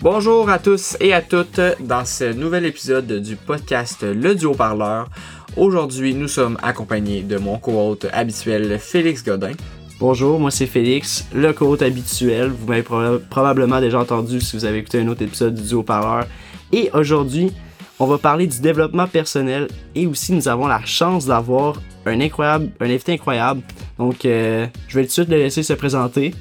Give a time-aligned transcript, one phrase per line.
[0.00, 5.10] Bonjour à tous et à toutes dans ce nouvel épisode du podcast Le Duo Parleur.
[5.58, 9.52] Aujourd'hui, nous sommes accompagnés de mon co-hôte habituel Félix Godin.
[10.00, 12.48] Bonjour, moi c'est Félix, le co-hôte habituel.
[12.48, 15.82] Vous m'avez proba- probablement déjà entendu si vous avez écouté un autre épisode du Duo
[15.82, 16.26] Parleur.
[16.72, 17.52] Et aujourd'hui,
[17.98, 22.70] on va parler du développement personnel et aussi nous avons la chance d'avoir un incroyable,
[22.80, 23.62] un invité incroyable.
[23.98, 26.34] Donc, euh, je vais tout de suite le laisser se présenter.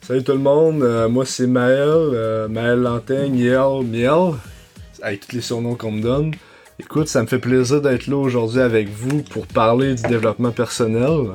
[0.00, 4.32] Salut tout le monde, euh, moi c'est Maël, euh, Maël Lantin, Miel, Miel,
[5.02, 6.32] avec tous les surnoms qu'on me donne.
[6.80, 11.32] Écoute, ça me fait plaisir d'être là aujourd'hui avec vous pour parler du développement personnel.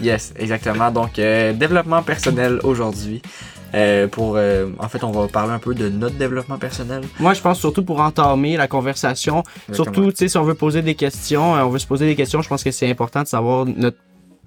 [0.00, 0.90] Yes, exactement.
[0.90, 3.22] Donc, euh, développement personnel aujourd'hui.
[3.74, 7.02] Euh, pour, euh, en fait, on va parler un peu de notre développement personnel.
[7.18, 9.42] Moi, je pense surtout pour entamer la conversation.
[9.72, 12.14] Surtout, tu sais, si on veut poser des questions, euh, on veut se poser des
[12.14, 13.96] questions, je pense que c'est important de savoir notre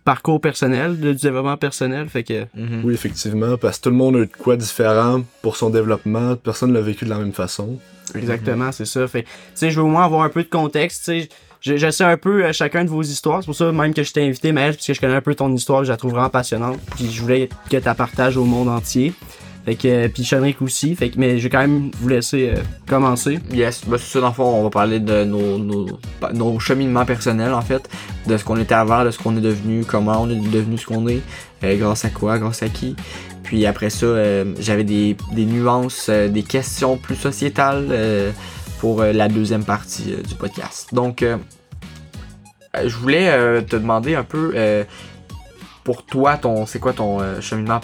[0.05, 2.07] parcours personnel, de- du développement personnel.
[2.07, 2.81] Fait que, Mhm.
[2.85, 6.35] Oui, effectivement, parce que tout le monde a eu de quoi différent pour son développement,
[6.37, 7.77] personne ne l'a vécu de la même façon.
[8.15, 9.05] Exactement, c'est ça.
[9.09, 11.29] Fait, tu sais, je veux au moins avoir un peu de contexte, tu sais.
[11.61, 13.41] Je, sais un peu euh, chacun de vos histoires.
[13.41, 15.35] C'est pour ça même que je t'ai invité, Maël, parce que je connais un peu
[15.35, 16.79] ton histoire, je la trouve vraiment passionnante.
[16.95, 19.13] Puis je voulais que tu la partages au monde entier.
[19.65, 20.95] Fait que, euh, puis Chenric aussi.
[20.95, 23.39] Fait que, mais je vais quand même vous laisser euh, commencer.
[23.51, 25.87] Yes, bah, c'est ça, dans le fond, on va parler de nos, nos,
[26.33, 27.89] nos cheminements personnels, en fait,
[28.27, 30.85] de ce qu'on était avant, de ce qu'on est devenu, comment on est devenu ce
[30.85, 31.21] qu'on est,
[31.61, 32.95] grâce à quoi, grâce à qui.
[33.43, 34.07] Puis après ça,
[34.59, 38.33] j'avais des, des nuances, des questions plus sociétales
[38.79, 40.93] pour euh, la deuxième partie euh, du podcast.
[40.93, 41.37] Donc, euh,
[42.83, 44.53] je voulais te demander un peu,
[45.83, 47.79] pour toi, ton, c'est quoi ton cheminement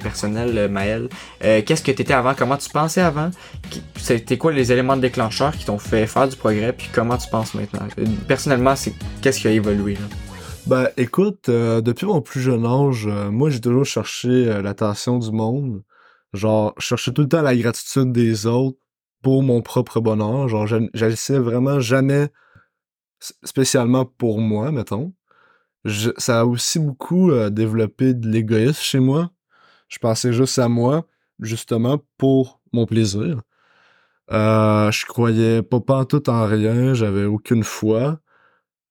[0.00, 1.10] personnel, Maël?
[1.40, 2.32] Qu'est-ce que tu étais avant?
[2.34, 3.30] Comment tu pensais avant?
[3.96, 6.72] C'était quoi les éléments déclencheurs qui t'ont fait faire du progrès?
[6.72, 7.86] Puis comment tu penses maintenant?
[8.26, 9.94] Personnellement, c'est qu'est-ce qui a évolué?
[9.94, 10.00] Là?
[10.66, 15.82] Ben écoute, depuis mon plus jeune âge, moi j'ai toujours cherché l'attention du monde.
[16.32, 18.78] Genre, je cherchais tout le temps la gratitude des autres
[19.22, 20.48] pour mon propre bonheur.
[20.48, 22.28] Genre, j'ag- j'agissais vraiment jamais
[23.44, 25.12] spécialement pour moi, mettons.
[25.84, 29.30] Je- ça a aussi beaucoup euh, développé de l'égoïsme chez moi.
[29.88, 31.06] Je pensais juste à moi,
[31.40, 33.40] justement, pour mon plaisir.
[34.30, 38.20] Euh, je croyais pas tout en rien, j'avais aucune foi.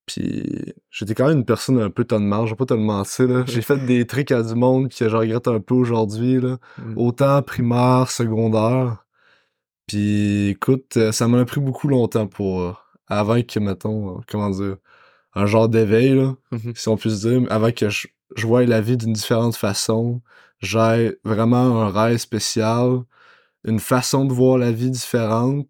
[0.08, 2.80] Puis j'étais quand même une personne un peu tonne marge, je vais pas te le
[2.80, 3.28] mentir.
[3.28, 3.44] Là.
[3.46, 6.40] J'ai fait des trucs à du monde que je regrette un peu aujourd'hui.
[6.40, 6.58] Là.
[6.80, 6.98] Mm.
[6.98, 9.06] Autant primaire, secondaire.
[9.88, 12.62] Puis écoute, euh, ça m'a pris beaucoup longtemps pour.
[12.62, 12.74] euh,
[13.10, 14.76] avant que, mettons, euh, comment dire,
[15.34, 16.74] un genre d'éveil, là, Mhm.
[16.76, 20.22] si on puisse dire, avant que je, je voie la vie d'une différente façon,
[20.60, 23.00] j'ai vraiment un rêve spécial,
[23.64, 25.68] une façon de voir la vie différente.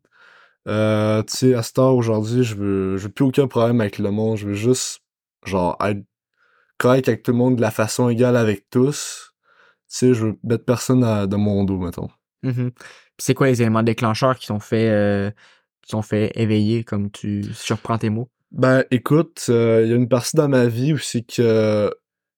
[0.68, 4.00] Euh, tu sais, à cette heure aujourd'hui, je veux, je veux plus aucun problème avec
[4.00, 4.38] le monde.
[4.38, 5.02] Je veux juste,
[5.46, 6.04] genre, être
[6.80, 9.34] correct avec tout le monde de la façon égale avec tous.
[9.90, 12.10] Tu sais, je veux mettre personne à- de mon dos, mettons.
[12.44, 12.72] Mhm.
[12.72, 12.82] Puis
[13.18, 15.32] C'est quoi les éléments déclencheurs qui t'ont fait, euh,
[15.82, 18.30] qui t'ont fait éveiller, comme tu surprends tes mots?
[18.52, 21.94] Ben, écoute, euh, il y a une partie dans ma vie où c'est que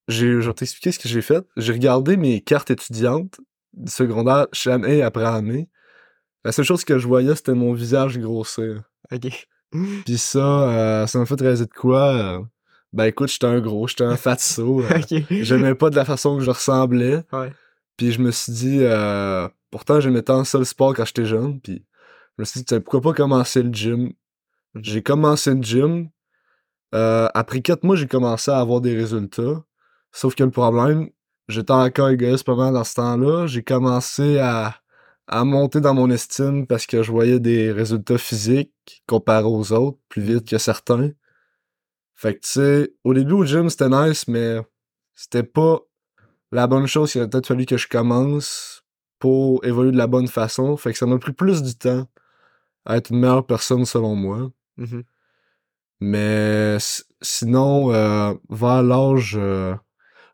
[0.08, 1.46] j'ai, je vais t'expliquer ce que j'ai fait.
[1.58, 3.40] J'ai regardé mes cartes étudiantes
[3.74, 5.70] du secondaire année après année.
[6.44, 8.84] La seule chose que je voyais, c'était mon visage grossir.
[9.12, 9.48] Ok.
[10.06, 12.14] Puis ça, euh, ça m'a fait réaliser de quoi?
[12.16, 12.40] euh,
[12.92, 14.82] ben écoute, j'étais un gros, j'étais un fatso.
[14.82, 15.24] euh, ok.
[15.30, 17.24] J'aimais pas de la façon que je ressemblais.
[17.32, 17.52] Ouais.
[18.00, 21.60] Puis je me suis dit, euh, pourtant j'aimais tant ça le sport quand j'étais jeune.
[21.60, 21.86] Puis
[22.38, 24.14] je me suis dit, pourquoi pas commencer le gym?
[24.76, 26.10] J'ai commencé le gym.
[26.96, 29.66] Euh, après quatre mois, j'ai commencé à avoir des résultats.
[30.14, 31.10] Sauf que le problème,
[31.50, 33.48] j'étais encore égoïste pas mal dans ce temps-là.
[33.48, 34.78] J'ai commencé à,
[35.28, 40.00] à monter dans mon estime parce que je voyais des résultats physiques comparés aux autres,
[40.08, 41.12] plus vite que certains.
[42.16, 44.62] Fait que tu sais, au début au gym, c'était nice, mais
[45.16, 45.82] c'était pas
[46.52, 47.14] la bonne chose.
[47.16, 48.84] Il aurait peut-être fallu que je commence
[49.20, 50.76] pour évoluer de la bonne façon.
[50.78, 52.08] Fait que ça m'a pris plus du temps
[52.86, 54.52] à être une meilleure personne selon moi.
[54.78, 55.04] Mhm.
[56.02, 56.78] Mais
[57.22, 59.76] sinon, euh, vers l'âge euh,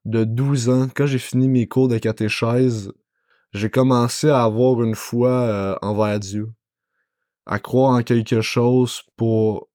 [0.06, 2.91] de 12 ans, quand j'ai fini mes cours de catéchèse,
[3.53, 6.51] j'ai commencé à avoir une foi euh, envers Dieu.
[7.47, 9.69] À croire en quelque chose pour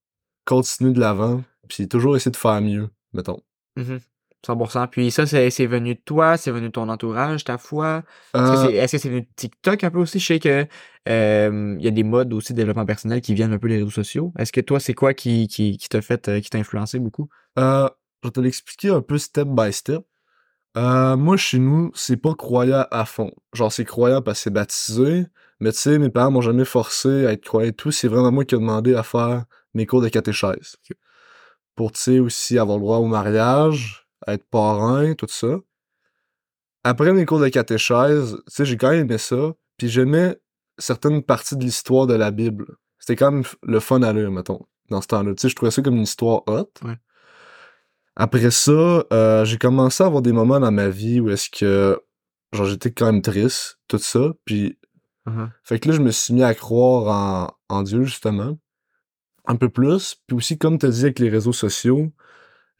[0.45, 3.41] continuer de l'avant, puis toujours essayer de faire mieux, mettons.
[3.75, 3.99] Mhm.
[4.45, 4.87] 100%.
[4.87, 8.03] Puis ça, c'est c'est venu de toi, c'est venu de ton entourage, ta foi?
[8.33, 10.19] Est-ce que Euh, c'est- est-ce que c'est venu de TikTok un peu aussi?
[10.19, 10.65] Je sais que
[11.09, 13.77] euh, il y a des modes aussi de développement personnel qui viennent un peu des
[13.77, 14.33] réseaux sociaux.
[14.37, 17.29] Est-ce que toi, c'est quoi qui, qui, qui t'a fait, euh, qui t'a influencé beaucoup?
[17.59, 17.87] Euh,
[18.23, 20.01] je vais te l'expliquer un peu step by step.
[20.75, 23.31] Moi, chez nous, c'est pas croyant à fond.
[23.53, 25.25] Genre, c'est croyant parce que c'est baptisé.
[25.59, 27.91] Mais tu sais, mes parents m'ont jamais forcé à être croyant et tout.
[27.91, 30.77] C'est vraiment moi qui ai demandé à faire mes cours de catéchèse.
[31.75, 35.59] Pour, tu sais, aussi avoir le droit au mariage, être parrain, tout ça.
[36.83, 39.53] Après mes cours de catéchèse, tu sais, j'ai quand même aimé ça.
[39.77, 40.37] Puis j'aimais
[40.77, 42.65] certaines parties de l'histoire de la Bible.
[42.99, 45.33] C'était quand même le fun à lire, mettons, dans ce temps-là.
[45.35, 46.71] Tu sais, je trouvais ça comme une histoire hot.
[46.83, 46.97] Ouais.
[48.15, 51.99] Après ça, euh, j'ai commencé à avoir des moments dans ma vie où est-ce que,
[52.51, 54.33] genre, j'étais quand même triste, tout ça.
[54.45, 54.77] Puis
[55.27, 55.49] Uh-huh.
[55.63, 58.57] fait que là, je me suis mis à croire en, en Dieu, justement.
[59.45, 60.15] Un peu plus.
[60.27, 62.11] Puis aussi, comme tu as dit avec les réseaux sociaux,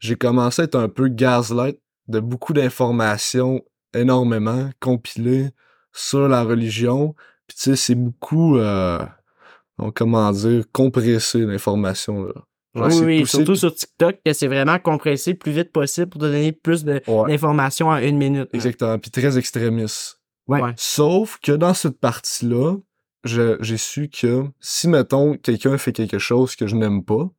[0.02, 1.78] j'ai commencé à être un peu gaslight
[2.08, 3.62] de beaucoup d'informations
[3.94, 5.50] énormément compilées
[5.92, 7.14] sur la religion.
[7.46, 8.98] Puis tu sais, c'est beaucoup, euh,
[9.94, 12.24] comment dire, compressé l'information.
[12.24, 12.32] Là.
[12.74, 15.70] Genre, oui, c'est oui, poussé, surtout sur TikTok, que c'est vraiment compressé le plus vite
[15.70, 18.48] possible pour te donner plus Ouais, d'informations en une minute.
[18.52, 18.98] exactement.
[18.98, 20.18] Puis très extrémiste.
[20.48, 20.60] Ouais.
[20.60, 20.72] Ouais.
[20.76, 22.74] Sauf que dans cette partie-là,
[23.24, 27.30] j'ai su que si, mettons, quelqu'un fait quelque chose que je n'aime pas,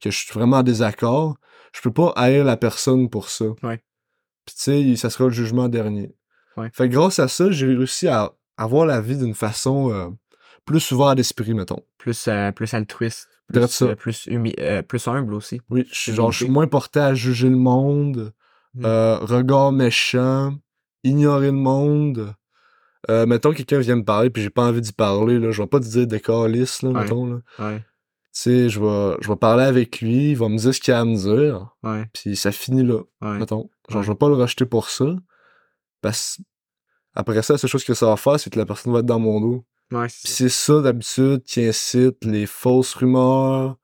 [0.00, 1.36] que je suis vraiment en désaccord,
[1.72, 3.46] je peux pas haïr la personne pour ça.
[3.62, 3.82] Ouais.
[4.44, 6.14] Puis tu sais, ça sera le jugement dernier.
[6.56, 6.70] Ouais.
[6.74, 10.08] Fait que grâce à ça, j'ai réussi à, à voir la vie d'une façon euh,
[10.66, 11.82] plus ouverte d'esprit, mettons.
[11.98, 13.28] Plus, euh, plus altruiste.
[13.52, 13.84] Plus, ça.
[13.86, 15.60] euh, plus, humi- euh, plus humble aussi.
[15.70, 18.32] Oui, je genre, je suis moins porté à juger le monde,
[18.74, 18.84] Mm.
[19.22, 20.54] regard méchant,
[21.04, 22.34] ignorer le monde.
[23.08, 25.50] Mettons, quelqu'un vient me parler puis j'ai pas envie d'y parler, là.
[25.50, 27.02] Je vais pas te dire des calices, là, Ouais.
[27.02, 27.40] mettons, là.
[27.58, 27.84] Ouais.
[28.34, 30.94] Tu sais, je vais, je vais parler avec lui, il va me dire ce qu'il
[30.94, 32.06] a à me dire, Ouais.
[32.14, 33.38] puis ça finit là, Ouais.
[33.38, 33.68] mettons.
[33.88, 34.06] Genre, Ouais.
[34.06, 35.04] je vais pas le rejeter pour ça,
[36.00, 36.40] parce
[37.14, 39.06] après ça, la seule chose que ça va faire, c'est que la personne va être
[39.06, 39.64] dans mon dos.
[39.90, 43.76] Ouais, c'est ça, d'habitude, qui incite les fausses rumeurs,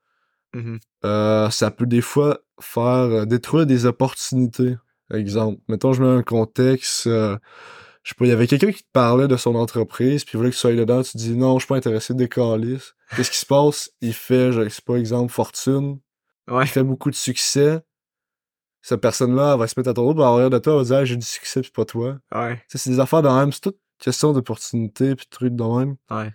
[0.55, 0.79] Mhm.
[1.05, 4.77] euh, ça peut des fois faire euh, détruire des opportunités.
[5.13, 7.37] Exemple, mettons, je mets un contexte, euh,
[8.09, 10.39] je sais pas, il y avait quelqu'un qui te parlait de son entreprise, puis il
[10.39, 12.95] voulait que tu sois dedans, tu dis non, je suis pas intéressé, décalisse.
[13.15, 13.91] Qu'est-ce qui se passe?
[14.01, 15.99] Il fait, je sais pas, exemple, fortune,
[16.51, 16.65] Ouais.
[16.65, 17.81] il fait beaucoup de succès.
[18.81, 20.85] Cette personne-là, elle va se mettre à ton dos, en arrière de toi, elle va
[20.85, 22.17] dire, j'ai du succès, puis pas toi.
[22.35, 22.57] Ouais.
[22.57, 25.63] Tu sais, c'est des affaires de même, c'est toute question d'opportunité, puis de trucs de
[25.65, 25.97] même.
[26.11, 26.33] Ouais.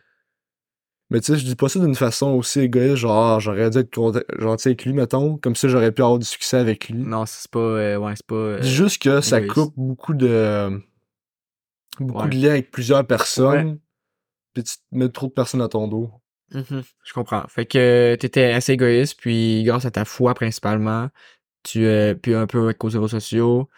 [1.10, 4.26] Mais tu sais, je dis pas ça d'une façon aussi égoïste, genre, j'aurais dû être
[4.40, 7.00] gentil avec lui, mettons, comme ça j'aurais pu avoir du succès avec lui.
[7.00, 7.60] Non, c'est pas.
[7.60, 8.36] euh, ouais, c'est pas.
[8.36, 10.80] euh, juste que ça coupe beaucoup de.
[12.00, 12.30] Beaucoup Ouais.
[12.30, 13.80] de liens avec plusieurs personnes,
[14.54, 16.12] puis tu te mets trop de personnes à ton dos.
[16.54, 17.44] Mhm, Je comprends.
[17.48, 21.10] Fait que t'étais assez égoïste, puis grâce à ta foi principalement,
[21.64, 23.70] tu euh, puis un peu avec aux réseaux sociaux,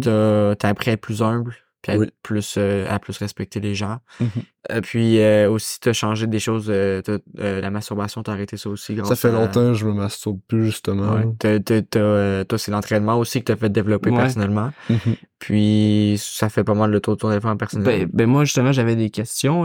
[0.00, 2.06] t'as t'as appris à être plus humble, puis Oui.
[2.06, 3.98] être plus, euh, à plus respecter les gens.
[4.20, 4.28] Mhm.
[4.70, 6.70] Euh, puis euh, aussi, t'as changé des choses.
[6.70, 8.94] la masturbation, t'as arrêté ça aussi.
[8.94, 11.14] Grâce Ça fait à- longtemps que je me masturbe plus, justement.
[11.14, 11.24] Ouais.
[11.38, 14.18] T'as- t'as- t'as, toi, c'est l'entraînement aussi que t'as fait développer Ouais.
[14.18, 14.70] personnellement.
[14.88, 15.16] Mhm.
[15.40, 17.84] Puis ça fait pas mal le tour de ton développement personnel.
[18.06, 19.64] Ben, ben moi, justement, j'avais des questions.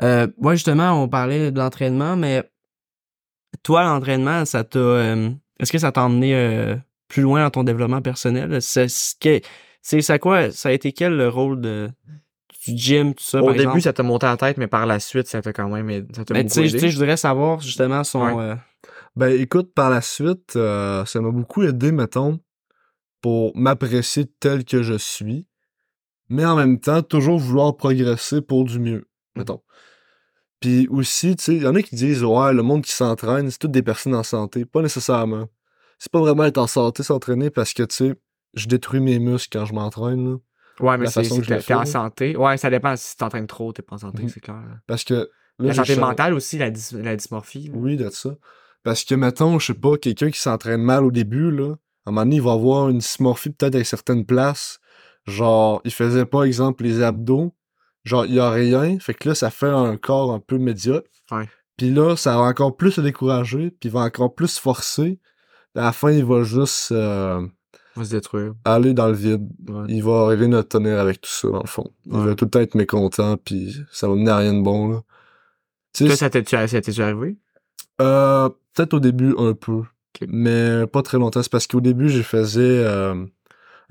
[0.00, 2.42] Moi, justement, on parlait de l'entraînement, mais
[3.62, 4.78] toi, l'entraînement, ça t'a.
[5.58, 6.76] Est-ce que ça t'a emmené
[7.08, 8.62] plus loin dans ton développement personnel?
[8.62, 9.40] C'est ce que-
[9.82, 10.50] c'est ça quoi?
[10.50, 11.88] Ça a été quel le rôle de,
[12.66, 13.80] du gym, tout ça, Au par début, exemple?
[13.82, 16.24] ça t'a monté à la tête, mais par la suite, ça t'a quand même ça
[16.24, 16.88] t'a Ben, tu sais, tu sais, aidé.
[16.90, 18.22] je voudrais savoir justement son.
[18.36, 18.42] Ouais.
[18.44, 18.56] euh,
[19.16, 22.38] Ben écoute, par la suite, euh, ça m'a beaucoup aidé, mettons,
[23.20, 25.46] pour m'apprécier tel que je suis,
[26.28, 29.60] mais en même temps, toujours vouloir progresser pour du mieux, mettons.
[30.60, 33.50] Puis aussi, tu sais, il y en a qui disent, ouais, le monde qui s'entraîne,
[33.50, 34.66] c'est toutes des personnes en santé.
[34.66, 35.48] Pas nécessairement.
[35.98, 38.14] C'est pas vraiment être en santé, s'entraîner, parce que, tu sais,
[38.54, 40.36] je détruis mes muscles quand je m'entraîne, là.
[40.80, 42.36] Ouais, mais c'est le t'es en santé.
[42.36, 42.96] Ouais, ça dépend.
[42.96, 44.28] Si t'entraînes trop, t'es pas en santé, Mhm.
[44.30, 44.56] c'est clair.
[44.56, 44.76] là.
[44.86, 45.14] Parce que...
[45.14, 45.28] là,
[45.58, 47.70] La santé mentale aussi, la, dys- la dysmorphie.
[47.74, 48.30] Oui, de ça.
[48.82, 51.74] Parce que, mettons, je sais pas, quelqu'un qui s'entraîne mal au début, là,
[52.06, 54.78] à un moment donné, il va avoir une dysmorphie peut-être avec certaines places.
[55.26, 57.54] Genre, il faisait pas, exemple, les abdos.
[58.04, 58.98] Genre, il y a rien.
[59.00, 61.10] Fait que là, ça fait un corps un peu médiocre.
[61.30, 61.46] Ouais.
[61.76, 65.20] Puis là, ça va encore plus se décourager, puis il va encore plus se forcer.
[65.76, 67.46] À la fin, il va juste euh,
[67.96, 68.52] Va se détruire.
[68.64, 69.48] aller dans le vide.
[69.68, 69.84] Ouais.
[69.88, 71.90] Il va arriver notre tonnerre avec tout ça, dans le fond.
[72.06, 72.26] Il Ouais.
[72.26, 75.02] va tout le temps être mécontent, puis ça va mener à rien de bon, là.
[75.96, 77.36] Toi, ça ça t'est-tu arrivé?
[78.00, 79.82] Euh, peut-être au début un peu,
[80.28, 81.42] mais pas très longtemps.
[81.42, 83.26] C'est parce qu'au début, j'ai faisais euh,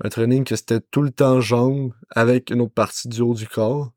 [0.02, 3.46] un training que c'était tout le temps jambes avec une autre partie du haut du
[3.46, 3.92] corps.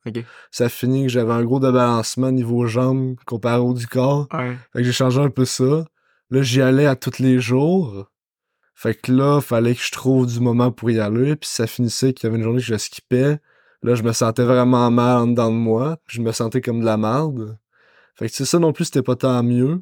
[0.52, 4.28] Ça a fini que j'avais un gros débalancement niveau jambes comparé au haut du corps.
[4.34, 4.58] Ouais.
[4.74, 5.86] Fait que j'ai changé un peu ça.
[6.30, 8.10] Là, j'y allais à tous les jours.
[8.76, 11.36] Fait que là, fallait que je trouve du moment pour y aller.
[11.36, 13.40] Puis ça finissait qu'il y avait une journée que je skippais.
[13.84, 15.98] Là, je me sentais vraiment mal en dedans de moi.
[16.08, 17.58] Je me sentais comme de la merde.
[18.16, 19.82] Fait que c'est ça non plus, c'était pas tant mieux.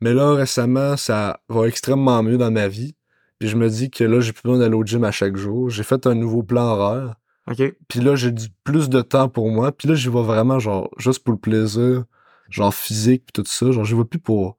[0.00, 2.94] Mais là, récemment, ça va extrêmement mieux dans ma vie.
[3.38, 5.68] Puis je me dis que là, j'ai plus besoin d'aller au gym à chaque jour.
[5.70, 7.16] J'ai fait un nouveau plan horaire.
[7.50, 7.74] Ok.
[7.88, 9.72] Puis là, j'ai du plus de temps pour moi.
[9.72, 12.04] Puis là, j'y vais vraiment, genre, juste pour le plaisir,
[12.50, 13.70] genre physique, puis tout ça.
[13.72, 14.56] Genre, j'y vais plus pour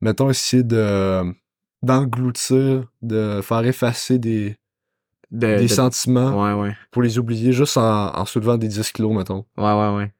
[0.00, 1.34] mettons, essayer de
[1.82, 4.56] d'engloutir, de faire effacer des,
[5.30, 6.76] De, des de- sentiments Ouais, ouais.
[6.90, 9.44] pour les oublier juste en, en soulevant des 10 kilos, mettons.
[9.56, 10.12] Ouais, ouais, ouais.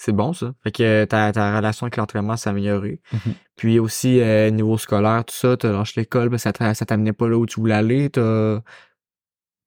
[0.00, 0.52] C'est bon, ça.
[0.62, 3.00] Fait que euh, ta, ta relation avec l'entraînement s'est améliorée.
[3.12, 3.34] Mhm.
[3.56, 7.12] Puis aussi, euh, niveau scolaire, tout ça, t'as lâché l'école, ben, ça t'a- ça t'amenait
[7.12, 8.08] pas là où tu voulais aller.
[8.10, 8.60] T'as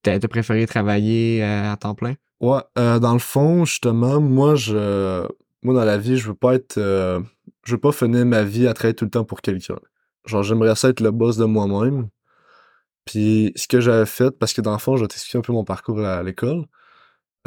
[0.03, 2.13] t'as préféré travailler euh, à temps plein?
[2.39, 5.27] Ouais, euh, dans le fond, justement, moi, je,
[5.61, 8.73] moi, dans la vie, je veux pas être, je veux pas finir ma vie à
[8.73, 9.75] travailler tout le temps pour quelqu'un.
[10.25, 12.09] Genre, j'aimerais ça être le boss de moi-même.
[13.05, 15.53] Puis, ce que j'avais fait, parce que dans le fond, je vais t'expliquer un peu
[15.53, 16.65] mon parcours à l'école.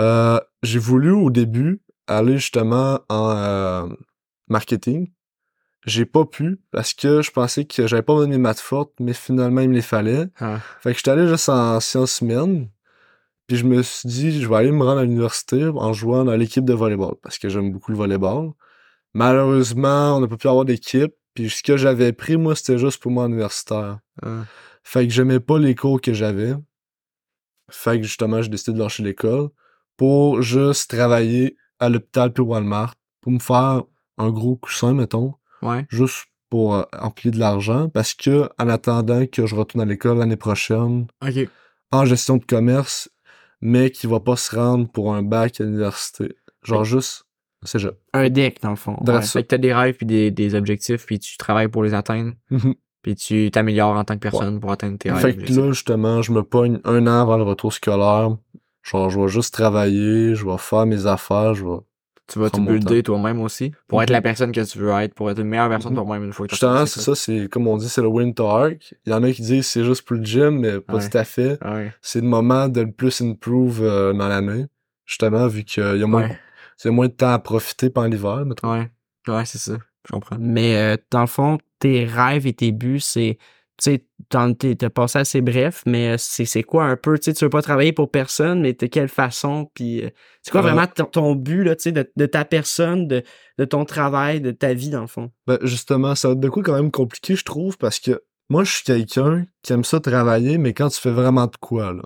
[0.00, 3.86] Euh, j'ai voulu, au début, aller justement en euh,
[4.48, 5.10] marketing.
[5.86, 9.60] J'ai pas pu, parce que je pensais que j'avais pas mes maths fortes, mais finalement,
[9.60, 10.26] il me les fallait.
[10.40, 10.58] Ah.
[10.80, 12.68] Fait que j'étais allé juste en sciences humaines.
[13.46, 16.34] Puis je me suis dit, je vais aller me rendre à l'université en jouant dans
[16.34, 18.52] l'équipe de volleyball parce que j'aime beaucoup le volleyball.
[19.12, 21.14] Malheureusement, on n'a pas pu avoir d'équipe.
[21.34, 23.98] Puis ce que j'avais pris, moi, c'était juste pour moi universitaire.
[24.22, 24.44] Ah.
[24.82, 26.54] Fait que j'aimais pas les cours que j'avais.
[27.70, 29.48] Fait que justement, j'ai décidé de lâcher l'école
[29.96, 33.82] pour juste travailler à l'hôpital puis Walmart pour me faire
[34.18, 35.86] un gros coussin, mettons, Ouais.
[35.88, 40.18] juste pour euh, empiler de l'argent parce que en attendant que je retourne à l'école
[40.18, 41.06] l'année prochaine,
[41.90, 43.08] en gestion de commerce,
[43.60, 46.36] mais qui va pas se rendre pour un bac à l'université.
[46.62, 47.23] Genre juste,
[47.64, 47.88] c'est je.
[48.12, 48.96] Un deck, dans le fond.
[49.02, 49.22] Dans Ouais.
[49.22, 49.32] ça.
[49.32, 52.32] Fait que t'as des rêves puis des, des objectifs puis tu travailles pour les atteindre
[53.02, 55.20] puis tu t'améliores en tant que personne pour atteindre tes rêves.
[55.20, 58.36] fait que là, justement, je me pogne un an avant le retour scolaire.
[58.82, 61.76] Genre, je vais juste travailler, je vais faire mes affaires, je vais...
[62.26, 64.14] tu vas te builder toi-même aussi pour être Mhm.
[64.14, 66.02] la personne que tu veux être, pour être une meilleure version de Mhm.
[66.04, 68.42] toi-même une fois que t'as Justement, c'est ça, c'est comme on dit, c'est le winter
[68.42, 68.94] arc.
[69.06, 71.08] Il y en a qui disent c'est juste pour le gym, mais pas Ouais.
[71.08, 71.58] tout à fait.
[72.02, 74.66] C'est le moment de le plus improve euh, dans l'année.
[75.06, 76.28] Justement, vu qu'il y a moins,
[76.84, 78.72] A moins de temps à profiter pendant l'hiver, mettons.
[78.72, 78.90] Ouais.
[79.28, 79.78] Ouais, c'est ça.
[80.06, 80.36] Je comprends.
[80.38, 83.38] Mais euh, dans le fond, tes rêves et tes buts, c'est.
[83.82, 87.18] Tu sais, t'as passé assez bref, mais euh, c'est c'est quoi un peu?
[87.18, 89.68] Tu sais, tu veux pas travailler pour personne, mais de quelle façon?
[89.74, 90.10] Puis euh,
[90.42, 93.24] c'est quoi vraiment ton, ton but, là, tu sais, de, de ta personne, de,
[93.58, 95.32] de ton travail, de ta vie, dans le fond?
[95.48, 98.62] Ben, justement, ça va être de quoi quand même compliqué, je trouve, parce que moi,
[98.62, 102.02] je suis quelqu'un qui aime ça travailler, mais quand tu fais vraiment de quoi, là.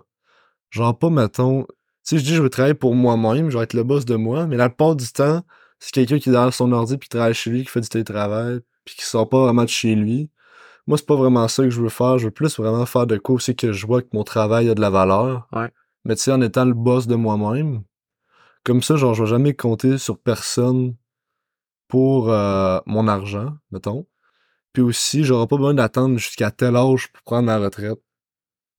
[0.70, 1.66] Genre, pas, mettons,
[2.08, 4.46] sais, je dis, je veux travailler pour moi-même, je vais être le boss de moi,
[4.46, 5.42] mais la plupart du temps,
[5.78, 7.88] c'est quelqu'un qui est derrière son ordi puis qui travaille chez lui, qui fait du
[7.88, 10.30] télétravail, puis qui sort pas vraiment de chez lui.
[10.86, 12.18] Moi, c'est pas vraiment ça que je veux faire.
[12.18, 14.74] Je veux plus vraiment faire de quoi aussi que je vois que mon travail a
[14.74, 15.46] de la valeur.
[15.52, 15.70] Ouais.
[16.04, 17.82] Mais tu sais, en étant le boss de moi-même,
[18.64, 20.96] comme ça, genre, je vais jamais compter sur personne
[21.88, 24.06] pour euh, mon argent, mettons.
[24.72, 28.00] Puis aussi, j'aurai pas besoin d'attendre jusqu'à tel âge pour prendre la retraite.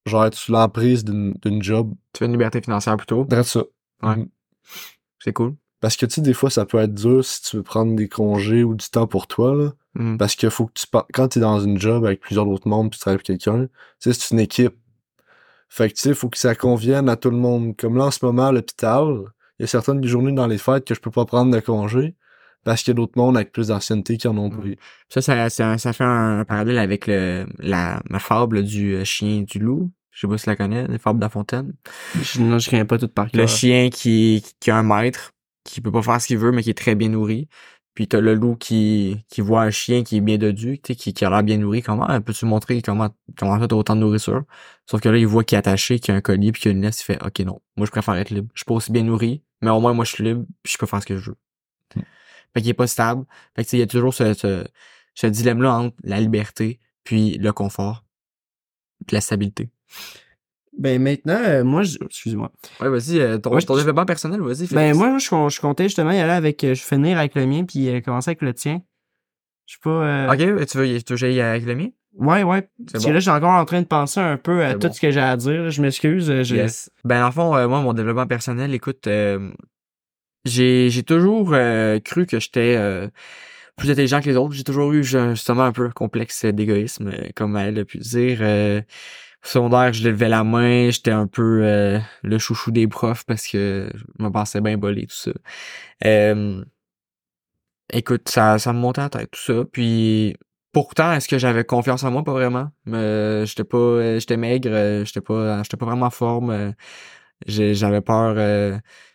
[0.09, 1.93] Genre être sous l'emprise d'une job.
[2.13, 3.25] Tu veux une liberté financière plutôt?
[3.25, 3.63] Dresse ça.
[4.03, 4.15] Ouais.
[4.15, 4.29] Mhm.
[5.19, 5.55] C'est cool.
[5.81, 8.09] Parce que tu sais, des fois, ça peut être dur si tu veux prendre des
[8.09, 9.71] congés ou du temps pour toi, là.
[9.95, 10.17] Mhm.
[10.17, 12.97] Parce que faut que tu quand t'es dans une job avec plusieurs autres membres puis
[12.97, 14.75] tu travailles avec quelqu'un, tu sais, c'est une équipe.
[15.69, 17.75] Fait que tu sais, faut que ça convienne à tout le monde.
[17.77, 19.05] Comme là, en ce moment, à l'hôpital,
[19.59, 22.15] il y a certaines journées dans les fêtes que je peux pas prendre de congé
[22.63, 24.77] parce qu'il y a d'autres mondes avec plus d'ancienneté qui en ont pris.
[25.09, 29.39] Ça, ça, ça, ça fait un, parallèle avec le, la, ma fable du euh, chien
[29.39, 29.91] et du loup.
[30.11, 31.73] Je sais pas si tu la connais, la fable de La Fontaine.
[32.21, 33.47] Je, non, je connais pas tout par Le cœur.
[33.47, 35.31] chien qui, qui a un maître,
[35.63, 37.47] qui peut pas faire ce qu'il veut, mais qui est très bien nourri.
[37.93, 41.25] Puis t'as le loup qui, qui voit un chien qui est bien dodu, qui, qui
[41.25, 41.81] a l'air bien nourri.
[41.81, 44.43] Comment euh, peux-tu montrer comment, comment t'as autant de nourriture?
[44.85, 46.71] Sauf que là, il voit qu'il est attaché, qu'il y a un collier, puis qu'il
[46.71, 47.61] y a une laisse, il fait, OK, non.
[47.75, 48.49] Moi, je préfère être libre.
[48.53, 50.77] Je suis pas aussi bien nourri, mais au moins, moi, je suis libre, puis je
[50.77, 51.37] peux faire ce que je veux.
[51.95, 52.01] Hmm.
[52.53, 53.25] Fait qu'il est pas stable.
[53.55, 54.65] Fait que, il y a toujours ce, ce,
[55.13, 58.05] ce dilemme-là entre la liberté, puis le confort,
[59.07, 59.69] puis la stabilité.
[60.77, 62.51] Ben maintenant, euh, moi, je- excuse-moi.
[62.79, 64.67] Ouais, vas-y, euh, ton, Ouais, ton je- développement personnel, vas-y.
[64.67, 67.65] Ben moi, je, je comptais justement y aller avec, euh, je finir avec le mien
[67.65, 68.81] puis euh, commencer avec le tien.
[69.65, 70.27] Je sais pas.
[70.31, 71.87] Ok, tu veux, tu veux que j'aille avec le mien?
[72.13, 72.67] Ouais, ouais.
[72.91, 73.13] Parce que bon.
[73.13, 74.93] là, j'étais encore en train de penser un peu à tout bon.
[74.93, 75.69] ce que j'ai à dire.
[75.69, 76.27] Je m'excuse.
[76.27, 76.89] Yes.
[77.03, 79.07] Ben, en fond, moi, mon développement personnel, écoute,
[80.45, 81.49] j'ai, j'ai toujours
[82.05, 83.09] cru que j'étais
[83.77, 84.53] plus intelligent que les autres.
[84.53, 88.39] J'ai toujours eu ju- justement un peu un complexe d'égoïsme, comme elle a pu dire.
[89.41, 93.89] Secondaire, je levais la main, j'étais un peu euh, le chouchou des profs parce que
[93.95, 95.31] je me pensais bien bolé, tout ça.
[96.05, 96.63] Euh,
[97.93, 99.65] écoute, ça, ça me montait la tête, tout ça.
[99.71, 100.35] Puis
[100.71, 102.23] pourtant, est-ce que j'avais confiance en moi?
[102.23, 102.69] Pas vraiment.
[102.85, 103.77] J'étais pas.
[103.77, 105.63] euh, j'étais maigre, euh, j'étais pas.
[105.63, 106.49] J'étais pas vraiment en forme.
[106.51, 106.71] euh,
[107.47, 108.35] j'avais peur.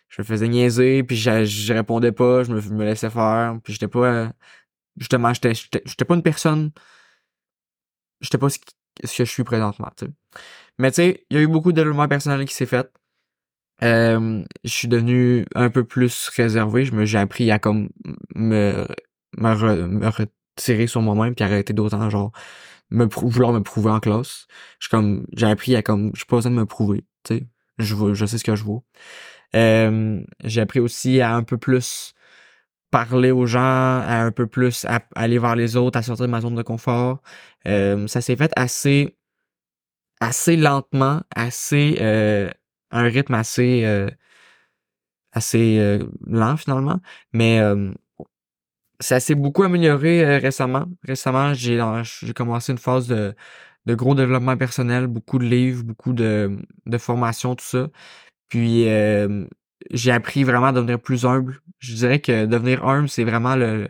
[0.09, 3.57] je me faisais niaiser, puis j'a- je répondais pas, je me, je laissais faire.
[3.63, 4.31] Puis j'étais pas.
[4.97, 6.71] justement, j'étais pas une personne.
[8.21, 8.49] J'étais pas
[9.03, 10.11] ce, que je suis présentement, tu sais.
[10.77, 12.91] Mais tu sais, il y a eu beaucoup de développement personnel qui s'est fait.
[13.83, 16.85] Euh, je suis devenu un peu plus réservé.
[16.85, 17.89] Je me, j'ai appris à comme
[18.35, 18.87] me,
[19.37, 22.31] me, re- me re- tirer sur moi-même puis arrêter d'autant genre
[22.91, 24.47] me vouloir me prouver en classe.
[24.79, 27.47] Je comme j'ai appris à comme j'ai pas besoin de me prouver, tu sais.
[27.77, 28.85] Je je sais ce que je vaux.
[29.55, 32.14] Euh, j'ai appris aussi à un peu plus
[32.95, 33.59] parler aux gens,
[34.07, 37.21] un peu plus à, aller vers les autres, à sortir de ma zone de confort.
[37.67, 39.17] Euh, ça s'est fait assez
[40.21, 42.49] assez lentement, assez euh,
[42.91, 44.09] un rythme assez euh,
[45.33, 47.01] assez lent finalement,
[47.33, 47.59] mais
[49.01, 50.85] ça s'est beaucoup amélioré récemment.
[51.03, 56.57] Récemment, j'ai j'ai commencé une phase de gros développement personnel, beaucoup de livres, beaucoup de
[56.85, 57.89] de formations, tout ça.
[58.47, 58.85] Puis
[59.91, 61.59] j'ai appris vraiment à devenir plus humble.
[61.79, 63.89] Je dirais que devenir humble, c'est vraiment le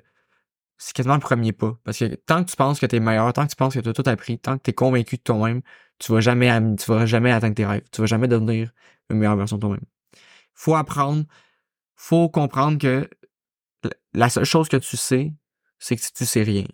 [0.78, 1.78] c'est quasiment le premier pas.
[1.86, 3.88] Parce que tant que tu penses que t'es meilleur, tant que tu penses que tu
[3.90, 5.62] as tout appris, tant que tu es convaincu de toi-même,
[6.00, 7.84] tu vas jamais am- tu vas jamais atteindre tes rêves.
[7.92, 8.72] Tu vas jamais devenir
[9.10, 9.86] une meilleure version de toi-même.
[10.54, 11.24] Faut apprendre,
[11.96, 13.10] faut comprendre que
[14.14, 15.34] la- seule chose que tu sais,
[15.80, 16.66] c'est que tu sais rien.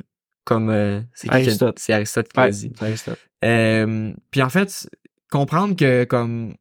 [0.45, 1.77] Comme euh, c'est Aristote.
[1.77, 2.73] c'est Aristote qui l'a Ouais, dit.
[3.43, 4.89] Euh, puis en fait,
[5.29, 6.55] comprendre que comme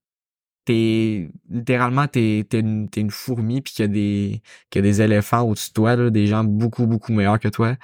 [0.64, 4.88] t'es littéralement t'es t'es une, t'es une fourmi puis qu'il y a des qu'il y
[4.88, 7.76] a des éléphants au-dessus de toi là, des gens beaucoup beaucoup meilleurs que toi.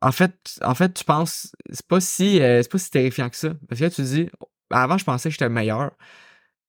[0.00, 3.36] En fait, en fait, tu penses c'est pas si euh, c'est pas si terrifiant que
[3.36, 4.28] ça parce que là, tu dis
[4.70, 5.92] avant je pensais que j'étais meilleur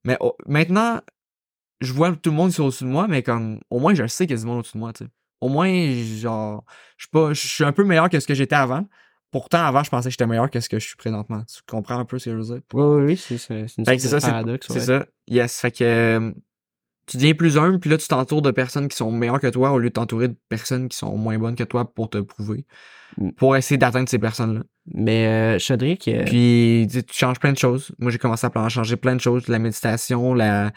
[0.06, 1.02] mais maintenant
[1.82, 4.26] je vois tout le monde est au-dessus de moi mais comme au moins je sais
[4.28, 5.06] qu'il y a du monde au-dessus de moi, tu.
[5.42, 5.70] Au moins
[6.20, 6.66] genre
[6.98, 8.88] je suis pas je suis un peu meilleur que ce que j'étais avant.
[9.36, 11.44] Pourtant, avant, je pensais que j'étais meilleur que ce que je suis présentement.
[11.44, 12.62] Tu comprends un peu ce que je veux dire?
[12.74, 14.68] Oui, oui, oui, c'est une sorte de ça, paradoxe.
[14.70, 14.80] c'est ouais.
[14.80, 15.06] ça.
[15.28, 15.60] Yes.
[15.60, 16.32] Fait que euh,
[17.06, 19.72] tu deviens plus humble, puis là, tu t'entoures de personnes qui sont meilleures que toi
[19.72, 22.66] au lieu de t'entourer de personnes qui sont moins bonnes que toi pour te prouver.
[23.18, 23.32] Mm.
[23.32, 24.62] Pour essayer d'atteindre ces personnes-là.
[24.94, 27.92] Mais euh, euh, Puis tu changes plein de choses.
[28.00, 29.50] Moi, j'ai commencé à changer plein de choses.
[29.50, 30.72] La méditation, la,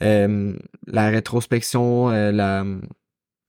[0.00, 0.54] euh,
[0.86, 2.64] la rétrospection, la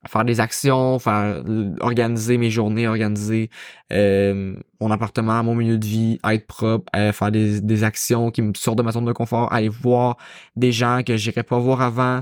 [0.08, 1.44] faire des actions, faire
[1.82, 3.50] organiser mes journées, organiser
[3.92, 8.42] euh, mon appartement, mon milieu de vie, être propre, euh, faire des, des actions qui
[8.42, 10.18] me sortent de ma zone de confort, aller voir
[10.56, 12.22] des gens que j'irais pas voir avant,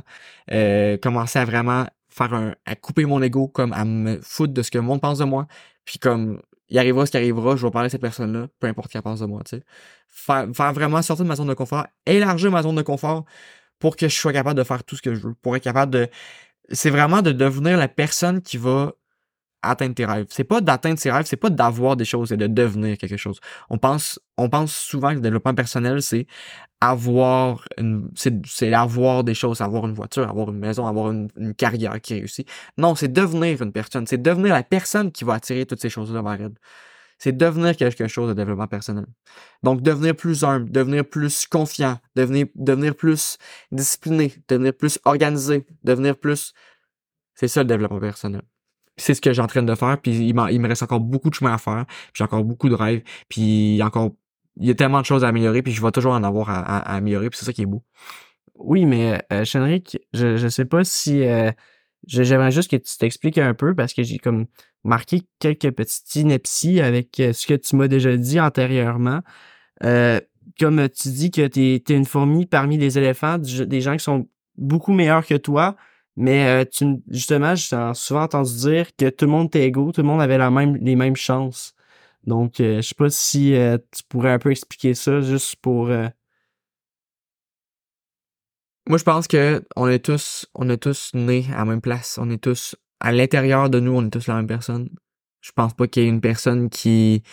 [0.51, 4.61] euh, commencer à vraiment faire un à couper mon ego comme à me foutre de
[4.63, 5.45] ce que le monde pense de moi,
[5.85, 8.91] puis comme il arrivera ce qui arrivera, je vais parler à cette personne-là, peu importe
[8.91, 9.63] qu'elle pense de moi, tu sais.
[10.09, 13.23] Faire, faire vraiment sortir de ma zone de confort, élargir ma zone de confort
[13.79, 15.93] pour que je sois capable de faire tout ce que je veux, pour être capable
[15.93, 16.07] de
[16.69, 18.93] c'est vraiment de devenir la personne qui va
[19.61, 20.27] atteindre tes rêves.
[20.29, 23.39] C'est pas d'atteindre ses rêves, c'est pas d'avoir des choses, c'est de devenir quelque chose.
[23.69, 24.19] On pense,
[24.67, 26.27] souvent que le développement personnel, c'est
[26.79, 31.55] avoir une, c'est, avoir des choses, avoir une voiture, avoir une maison, avoir une, une
[31.55, 32.47] carrière qui réussit.
[32.77, 34.05] Non, c'est devenir une personne.
[34.05, 36.53] C'est devenir la personne qui va attirer toutes ces choses-là vers elle.
[37.17, 39.05] C'est devenir quelque chose de développement personnel.
[39.63, 43.37] Donc, devenir plus humble, devenir plus confiant, devenir, plus
[43.71, 46.53] discipliné, devenir plus organisé, devenir plus...
[47.33, 48.41] C'est ça le développement personnel.
[48.97, 51.35] C'est ce que j'ai en train de faire, puis il, me reste encore beaucoup de
[51.35, 54.11] chemin à faire, puis j'ai encore beaucoup de rêves, puis il y a encore...
[54.59, 56.77] Il y a tellement de choses à améliorer, puis je vais toujours en avoir à,
[56.95, 57.83] améliorer, puis c'est ça qui est beau.
[58.55, 61.23] oui, mais euh, je, je sais pas si...
[61.23, 61.51] euh,
[62.07, 64.45] J'aimerais juste que tu t'expliques un peu parce que j'ai comme
[64.87, 69.21] marqué quelques petites inepties avec euh, ce que tu m'as déjà dit antérieurement.
[69.83, 70.19] Euh,
[70.59, 74.27] comme tu dis que t'es es une fourmi parmi les éléphants, des gens qui sont
[74.57, 75.75] beaucoup meilleurs que toi,
[76.15, 80.01] mais euh, tu, justement, j'ai souvent entendu dire que tout le monde était égaux, tout
[80.01, 80.39] le monde avait
[80.79, 81.75] les mêmes chances.
[82.23, 83.53] Donc, euh, je sais pas si
[83.95, 85.87] tu pourrais un peu expliquer ça juste pour...
[88.87, 92.17] Moi, je pense que on est tous, on est tous nés à la même place.
[92.21, 94.89] On est tous, à l'intérieur de nous, on est tous la même personne.
[95.41, 97.23] Je pense pas qu'il y ait une personne qui,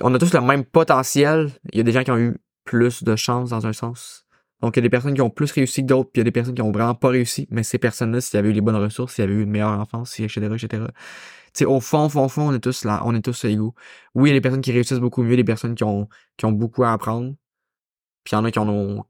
[0.00, 1.50] on a tous le même potentiel.
[1.72, 4.26] Il y a des gens qui ont eu plus de chance dans un sens.
[4.60, 6.22] Donc, il y a des personnes qui ont plus réussi que d'autres, puis il y
[6.22, 7.46] a des personnes qui ont vraiment pas réussi.
[7.50, 10.18] Mais ces personnes-là, s'ils avaient eu les bonnes ressources, s'ils avaient eu une meilleure enfance,
[10.18, 10.84] etc., etc.
[11.52, 13.74] Tu sais, au fond, fond, fond, on est tous là, on est tous égaux.
[14.14, 16.08] Oui, il y a des personnes qui réussissent beaucoup mieux, des personnes qui ont,
[16.42, 17.34] beaucoup à apprendre.
[18.24, 19.04] Puis il y en a qui ont,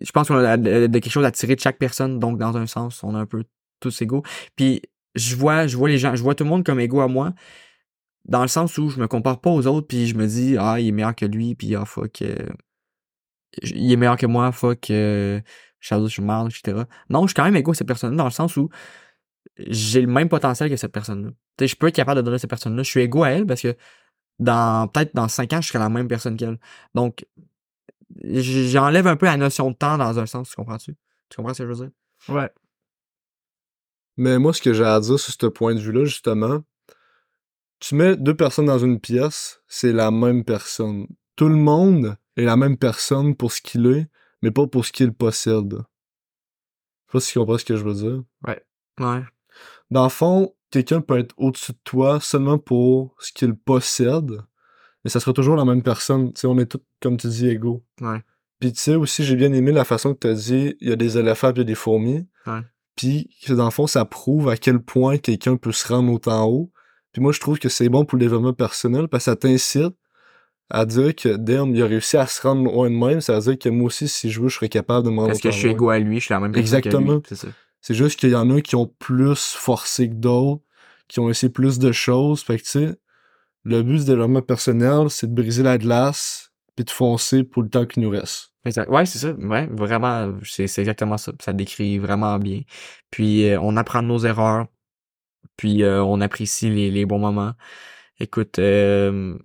[0.00, 2.18] je pense qu'on a de, quelque chose à tirer de chaque personne.
[2.18, 3.44] Donc, dans un sens, on est un peu
[3.80, 4.22] tous égaux.
[4.56, 4.82] Puis,
[5.14, 7.32] je vois, je vois les gens, je vois tout le monde comme égaux à moi.
[8.24, 10.78] Dans le sens où je me compare pas aux autres, puis je me dis, ah,
[10.78, 12.36] il est meilleur que lui, puis ah, fuck, euh,
[13.62, 15.40] il est meilleur que moi, fuck, euh,
[15.80, 16.84] je suis mal, etc.
[17.10, 18.68] Non, je suis quand même égaux à cette personne-là, dans le sens où
[19.58, 21.30] j'ai le même potentiel que cette personne-là.
[21.60, 22.82] Je peux être capable de donner à cette personne-là.
[22.82, 23.76] Je suis égaux à elle parce que
[24.38, 26.58] dans, peut-être dans cinq ans, je serai la même personne qu'elle.
[26.94, 27.26] Donc,
[28.22, 30.96] j'enlève un peu la notion de temps dans un sens, tu comprends-tu?
[31.28, 32.34] Tu comprends ce que je veux dire?
[32.34, 32.50] Ouais.
[34.16, 36.62] Mais moi, ce que j'ai à dire sur ce point de vue-là, justement,
[37.80, 41.06] tu mets deux personnes dans une pièce, c'est la même personne.
[41.36, 44.06] Tout le monde est la même personne pour ce qu'il est,
[44.42, 45.72] mais pas pour ce qu'il possède.
[45.72, 48.22] Je sais pas si tu comprends ce que je veux dire.
[48.46, 48.64] Ouais.
[49.00, 49.22] Ouais.
[49.90, 54.42] Dans le fond, quelqu'un peut être au-dessus de toi seulement pour ce qu'il possède,
[55.04, 56.32] mais ça sera toujours la même personne.
[56.32, 57.82] Tu sais, on est tous, comme tu dis, égaux.
[58.00, 58.22] Ouais.
[58.60, 60.92] Puis tu sais aussi, j'ai bien aimé la façon que tu as dit, il y
[60.92, 62.26] a des éléphants puis il y a des fourmis.
[62.46, 62.60] Ouais.
[62.96, 66.46] Puis que dans le fond, ça prouve à quel point quelqu'un peut se rendre autant
[66.46, 66.70] haut.
[67.12, 69.94] Puis moi, je trouve que c'est bon pour le développement personnel parce que ça t'incite
[70.70, 73.20] à dire que damn, il a réussi à se rendre loin de même.
[73.20, 75.28] Ça veut dire que moi aussi, si je veux, je serais capable de me rendre
[75.28, 75.74] Parce que je suis loin.
[75.74, 77.20] égaux à lui, je suis la même personne Exactement.
[77.80, 80.62] C'est juste qu'il y en a qui ont plus forcé que d'autres,
[81.08, 82.42] qui ont essayé plus de choses.
[82.42, 82.94] Fait que, tu sais,
[83.64, 87.68] le but du développement personnel, c'est de briser la glace puis de foncer pour le
[87.68, 88.52] temps qui nous reste.
[88.64, 88.88] Exact.
[88.88, 89.32] Ouais, c'est ça.
[89.32, 91.32] Ouais, vraiment, c'est exactement ça.
[91.40, 92.60] Ça décrit vraiment bien.
[93.10, 94.66] Puis euh, on apprend de nos erreurs.
[95.56, 97.52] Puis euh, on apprécie les, les bons moments.
[98.20, 99.36] Écoute, euh,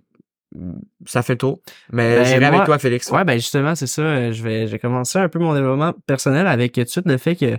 [1.04, 1.60] ça fait le tour.
[1.92, 3.10] Mais Ben, j'irai avec toi, Félix.
[3.10, 4.30] Ouais, ben justement, c'est ça.
[4.30, 7.18] Je vais, je vais commencer un peu mon développement personnel avec tout de suite le
[7.18, 7.58] fait que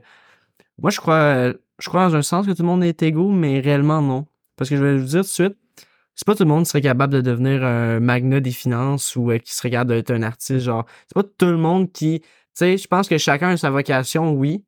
[0.81, 3.59] moi, je crois, je crois dans un sens que tout le monde est égaux, mais
[3.59, 4.25] réellement non.
[4.55, 5.57] Parce que je vais vous dire tout de suite,
[6.19, 9.31] c'est pas tout le monde qui serait capable de devenir un magnat des finances ou
[9.31, 10.59] euh, qui serait capable d'être un artiste.
[10.65, 12.19] Genre, c'est pas tout le monde qui.
[12.19, 14.65] Tu sais, je pense que chacun a sa vocation, oui,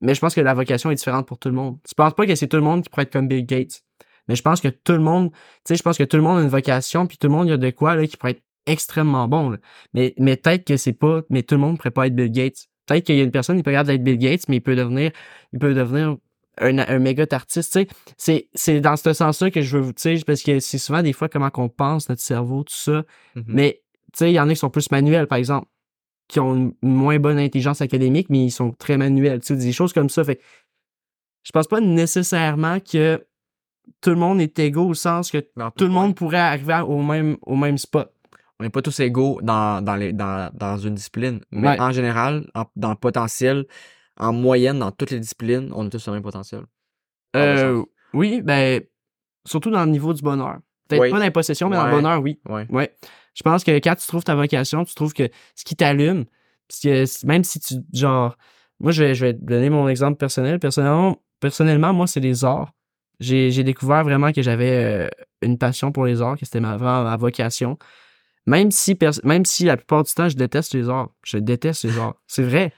[0.00, 1.78] mais je pense que la vocation est différente pour tout le monde.
[1.88, 3.82] Je pense pas que c'est tout le monde qui pourrait être comme Bill Gates.
[4.28, 6.38] Mais je pense que tout le monde, tu sais, je pense que tout le monde
[6.38, 8.44] a une vocation, puis tout le monde y a de quoi là, qui pourrait être
[8.66, 9.50] extrêmement bon.
[9.50, 9.58] là.
[9.92, 12.68] Mais, mais peut-être que c'est pas, mais tout le monde pourrait pas être Bill Gates.
[12.86, 14.76] Peut-être qu'il y a une personne qui peut regarder être Bill Gates, mais il peut
[14.76, 15.10] devenir,
[15.52, 16.16] il peut devenir
[16.60, 17.72] un, un méga artiste.
[17.72, 20.78] Tu sais, c'est, c'est dans ce sens-là que je veux vous, sais, parce que c'est
[20.78, 23.04] souvent des fois comment qu'on pense, notre cerveau, tout ça.
[23.34, 23.44] Mhm.
[23.48, 25.66] Mais, tu sais, il y en a qui sont plus manuels, par exemple,
[26.28, 30.08] qui ont une moins bonne intelligence académique, mais ils sont très manuels, des choses comme
[30.08, 30.24] ça.
[30.24, 30.40] Fait
[31.44, 33.24] je pense pas nécessairement que
[34.00, 37.00] tout le monde est égaux au sens que Non, tout le monde pourrait arriver au
[37.02, 38.12] même, au même spot.
[38.58, 41.40] On n'est pas tous égaux dans, dans, les, dans, dans une discipline.
[41.52, 41.80] Mais Ouais.
[41.80, 43.66] en général, en- dans le potentiel,
[44.18, 46.62] en moyenne, dans toutes les disciplines, on est tous sur le même potentiel.
[47.34, 47.82] Ah, Euh,
[48.14, 48.80] oui, ben,
[49.46, 50.58] surtout dans le niveau du bonheur.
[50.88, 51.10] Peut-être Oui.
[51.10, 52.40] pas dans la possession, mais dans le bonheur, oui.
[52.48, 52.66] Ouais.
[52.70, 52.94] Ouais.
[53.34, 56.24] Je pense que quand tu trouves ta vocation, tu trouves que ce qui t'allume,
[56.68, 58.36] parce que c- même si tu, genre,
[58.80, 60.58] moi, je vais, je vais te donner mon exemple personnel.
[60.58, 62.72] Personnellement, personnellement moi, c'est les arts.
[63.18, 65.08] J'ai, découvert vraiment que j'avais euh,
[65.42, 67.78] une passion pour les arts, que c'était ma, ma vocation.
[68.46, 71.08] Même si, même si la plupart du temps, je déteste les arts.
[71.24, 72.14] Je déteste les arts.
[72.26, 72.72] C'est vrai.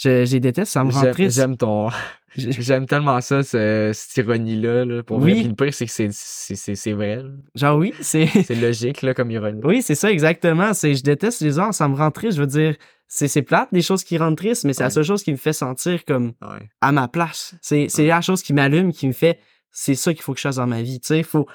[0.00, 1.36] Je, je les déteste, ça me rend triste.
[1.36, 1.88] J'aime ton.
[2.36, 4.84] J'ai- J'aime tellement ça, ce- cette ironie-là.
[4.84, 5.32] Là, pour Oui.
[5.32, 5.40] vrai.
[5.40, 7.16] Puis le pire, c'est que c'est- vrai.
[7.16, 7.22] là.
[7.54, 8.26] Genre, oui, c'est.
[8.44, 9.60] C'est logique là, comme ironie.
[9.64, 10.72] Oui, c'est ça, exactement.
[10.74, 12.36] C'est, je déteste les arts, ça me rend triste.
[12.36, 12.76] Je veux dire,
[13.08, 15.52] c'est, plate, des choses qui rendent triste, mais c'est la seule chose qui me fait
[15.52, 16.68] sentir comme Ouais.
[16.80, 17.54] à ma place.
[17.60, 18.08] C'est, c'est Ouais.
[18.08, 19.40] la chose qui m'allume, qui me fait,
[19.72, 21.00] c'est ça qu'il faut que je fasse dans ma vie.
[21.00, 21.46] Tu sais, faut,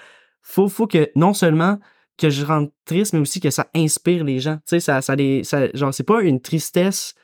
[0.41, 1.79] faut, faut que, non seulement
[2.17, 4.55] que je rende triste, mais aussi que ça inspire les gens.
[4.57, 7.15] Tu sais, ça, ça les, ça, genre, c'est pas une tristesse,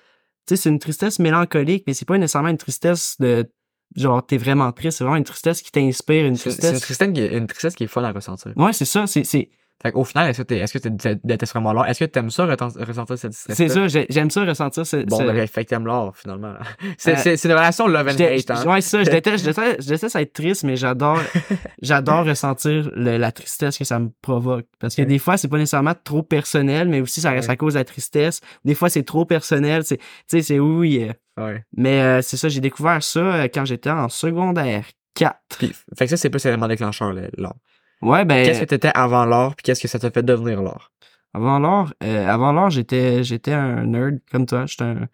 [0.48, 3.50] tu sais, c'est une tristesse mélancolique, mais c'est pas nécessairement une tristesse de,
[3.96, 6.82] genre, t'es vraiment triste, c'est vraiment une tristesse qui t'inspire, une C'est c'est une tristesse.
[6.82, 8.54] tristesse, qui est, une tristesse qui est fun à ressentir.
[8.56, 9.50] Ouais, c'est ça, c'est, c'est,
[9.82, 11.88] Fait qu'au final, est-ce que t'es- est-ce que tu détestes vraiment l'art?
[11.90, 15.48] Est-ce que t'aimes ça, ressentir cette c'est ça, j'ai- j'aime ça ressentir ce, Bon, ben,
[15.48, 16.54] fait que t'aimes l'art, finalement.
[16.98, 18.64] C'est Euh, c'est- c'est une relation love and hate, hein?
[18.68, 21.20] Ouais, c'est ça, je déteste, je déteste, je déteste être triste, mais j'adore,
[21.82, 24.66] j'adore ressentir la tristesse que ça me provoque.
[24.80, 27.74] Parce que des fois, c'est pas nécessairement trop personnel, mais aussi ça reste à cause
[27.74, 28.42] de la tristesse.
[28.66, 31.08] Des fois, c'est trop personnel, c'est, tu sais, c'est oui.
[31.10, 31.14] euh,
[31.44, 31.64] Ouais.
[31.76, 35.36] Mais euh, c'est ça, j'ai découvert ça quand j'étais en secondaire 4.
[35.58, 37.56] Puis, fait que ça, c'est plus l'élément déclencheur, le- l'art.
[38.02, 40.92] Ouais, ben, Qu'est-ce que t'étais avant l'art, puis qu'est-ce que ça t'a fait devenir l'art?
[41.34, 44.66] avant l'art, euh, avant l'art, j'étais, j'étais un nerd comme toi.
[44.66, 45.08] J'étais un,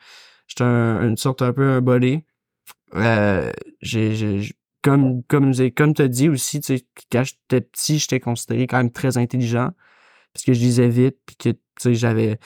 [0.47, 2.25] j'étais un- une sorte un peu un bolé.
[2.95, 8.19] Euh, j'ai, j'ai- comme, comme, comme t'as dit aussi, tu sais, quand j'étais petit, j'étais
[8.19, 9.71] considéré quand même très intelligent.
[10.33, 12.39] Parce que je lisais vite, puis que, tu sais, j'avais,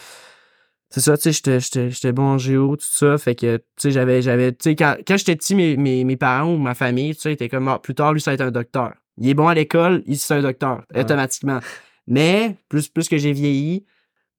[0.90, 3.18] c'est ça, tu sais, j'étais, j'étais, j'étais bon en géo, tout ça.
[3.18, 6.18] Fait que, tu sais, j'avais, j'avais, tu sais, quand, quand j'étais petit, mes, mes, mes
[6.18, 8.42] parents ou ma famille, tu sais, étaient comme, Ah, plus tard, lui, ça va être
[8.42, 8.94] un docteur.
[9.18, 11.02] Il est bon à l'école, il c'est un docteur, Ouais.
[11.02, 11.60] automatiquement.
[12.08, 13.86] Mais, plus, plus que j'ai vieilli,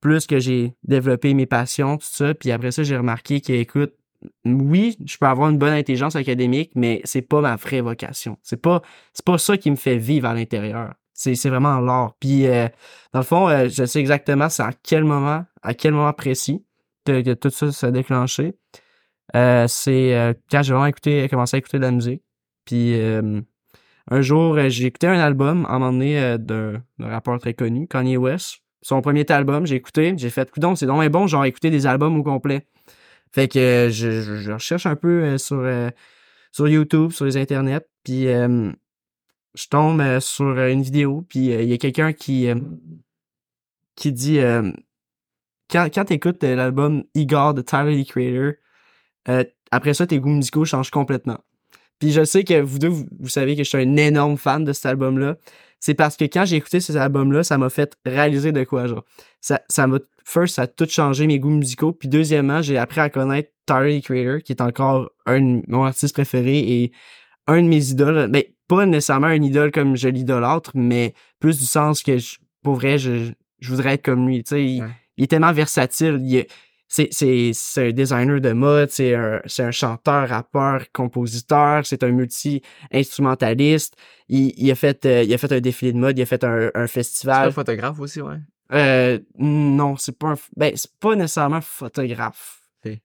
[0.00, 3.94] plus que j'ai développé mes passions, tout ça, puis après ça, j'ai remarqué que, écoute,
[4.44, 8.36] oui, je peux avoir une bonne intelligence académique, mais c'est pas ma vraie vocation.
[8.42, 8.82] C'est pas,
[9.12, 10.94] c'est pas ça qui me fait vivre à l'intérieur.
[11.12, 12.14] C'est, c'est vraiment l'art.
[12.20, 12.68] Puis, euh,
[13.12, 16.64] dans le fond, euh, je sais exactement c'est à quel moment, à quel moment précis
[17.04, 18.54] que, que tout ça s'est déclenché.
[19.34, 22.22] Euh, c'est quand j'ai vraiment écouté, commencé à écouter de la musique.
[22.64, 22.94] Puis,
[24.10, 27.54] un jour, euh, j'ai écouté un album, à un moment donné, euh, d'un, rappeur très
[27.54, 28.58] connu, Kanye West.
[28.82, 32.18] Son premier album, j'ai écouté, j'ai fait, coudon, c'est donc bon, genre, écouter des albums
[32.18, 32.66] au complet.
[33.30, 35.64] Fait que euh, je, recherche un peu sur,
[36.50, 41.78] sur YouTube, sur les internets, puis je tombe sur une vidéo, puis il y a
[41.78, 42.48] quelqu'un qui,
[44.04, 44.40] dit
[45.70, 48.54] quand, quand tu écoutes l'album Igor de Tyler the Creator,
[49.70, 51.38] après ça, tes goûts musicaux changent complètement.
[52.02, 54.64] Puis je sais que vous deux, vous, vous savez que je suis un énorme fan
[54.64, 55.36] de cet album-là.
[55.78, 59.04] C'est parce que quand j'ai écouté ces albums-là, ça m'a fait réaliser de quoi, genre.
[59.40, 61.92] Ça, ça m'a, first, ça a tout changé mes goûts musicaux.
[61.92, 66.12] Puis deuxièmement, j'ai appris à connaître Tyler, Creator, qui est encore un de mon artiste
[66.14, 66.92] préféré et
[67.46, 68.28] un de mes idoles.
[68.32, 72.74] Ben, pas nécessairement un idole comme je l'idolâtre, mais plus du sens que, je- pour
[72.74, 74.42] vrai, je, je voudrais être comme lui.
[74.42, 74.88] Tu sais, il, Ouais.
[75.18, 76.18] il est tellement versatile.
[76.20, 76.46] Il
[76.92, 83.96] c'est, un designer de mode, c'est un, un chanteur, rappeur, compositeur, c'est un multi-instrumentaliste.
[84.28, 86.44] Il, il a fait, euh, il a fait un défilé de mode, il a fait
[86.44, 87.52] un, un C'est un festival.
[87.52, 88.36] photographe aussi, ouais?
[88.72, 92.60] Euh, non, c'est pas un, ben, c'est pas nécessairement photographe.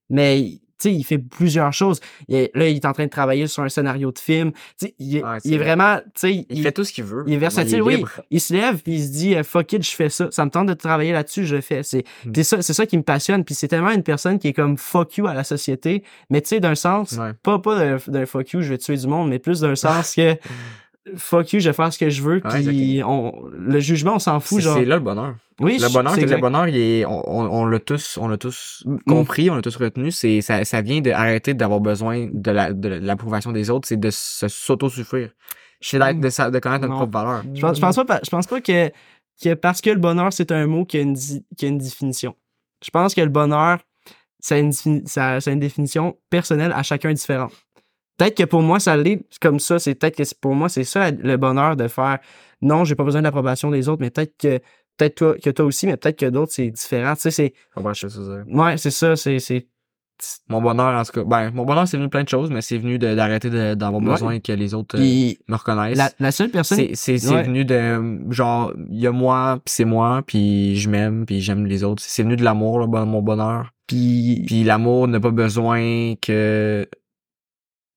[0.10, 2.00] Mais, sais, il fait plusieurs choses.
[2.28, 4.52] Il est- là, il est en train de travailler sur un scénario de film.
[4.80, 5.66] Tu sais, il, Ouais, il est vrai.
[5.76, 7.24] vraiment, tu sais, Il, fait tout ce qu'il veut.
[7.28, 8.04] il est versatile, oui.
[8.32, 10.28] Il se lève puis il se dit fuck it, je fais ça.
[10.32, 11.84] Ça me tente de travailler là-dessus, je le fais.
[11.84, 12.32] C'est Mm.
[12.36, 13.44] c'est ça, c'est ça qui me passionne.
[13.44, 16.50] Puis c'est tellement une personne qui est comme fuck you à la société, mais tu
[16.50, 17.32] sais d'un sens, Ouais.
[17.44, 20.16] pas pas d'un- d'un fuck you, je vais tuer du monde, mais plus d'un sens
[20.16, 20.36] que
[21.16, 22.42] fuck you, je vais faire ce que je veux.
[22.44, 25.36] Ouais, Puis on, le jugement, on s'en fout, C'est c'est là le bonheur.
[25.60, 28.84] Oui, Le bonheur, c'est c'est le bonheur, il est, on, l'a tous, on l'a tous
[28.86, 28.98] Mm.
[29.08, 30.12] compris, on l'a tous retenu.
[30.12, 34.10] C'est, ça, ça vient d'arrêter d'avoir besoin de la, de l'approbation des autres, c'est de
[34.12, 35.32] se s'autosuffire.
[35.82, 36.98] C'est d'être, de, sa- de connaître notre Non.
[37.08, 37.44] propre valeur.
[37.56, 38.92] Je pense, je pense pas, je pense pas que,
[39.44, 41.78] que parce que le bonheur, c'est un mot qui a une, di- qui a une
[41.80, 42.36] définition.
[42.84, 43.80] Je pense que le bonheur,
[44.40, 47.52] ça a une, défini- ça, ça a une définition personnelle à chacun différente.
[48.18, 49.80] Peut-être que pour moi, ça l'est comme ça.
[49.80, 52.20] C'est peut-être que c'est- pour moi, c'est ça le bonheur de faire
[52.62, 54.60] non, j'ai pas besoin de l'approbation des autres, mais peut-être que
[54.98, 57.14] peut-être toi, que toi aussi, mais peut-être que d'autres, c'est différent.
[57.14, 57.54] Tu sais, c'est.
[57.76, 58.44] Comprends ce que dire.
[58.48, 59.38] Ouais, c'est ça, c'est.
[59.38, 59.68] c'est
[60.50, 62.62] Mon bonheur, en tout cas, ben, mon bonheur, c'est venu de plein de choses, mais
[62.62, 64.10] c'est venu d'arrêter d'avoir Ouais.
[64.10, 65.96] besoin que les autres euh, me reconnaissent.
[65.96, 66.80] la, la seule personne.
[66.96, 67.44] C'est, Ouais.
[67.44, 71.68] venu de, genre, il y a moi, puis c'est moi, puis je m'aime, puis j'aime
[71.68, 72.02] les autres.
[72.04, 73.72] C'est venu de l'amour, mon bonheur.
[73.86, 74.44] Puis.
[74.48, 76.88] Puis l'amour n'a pas besoin que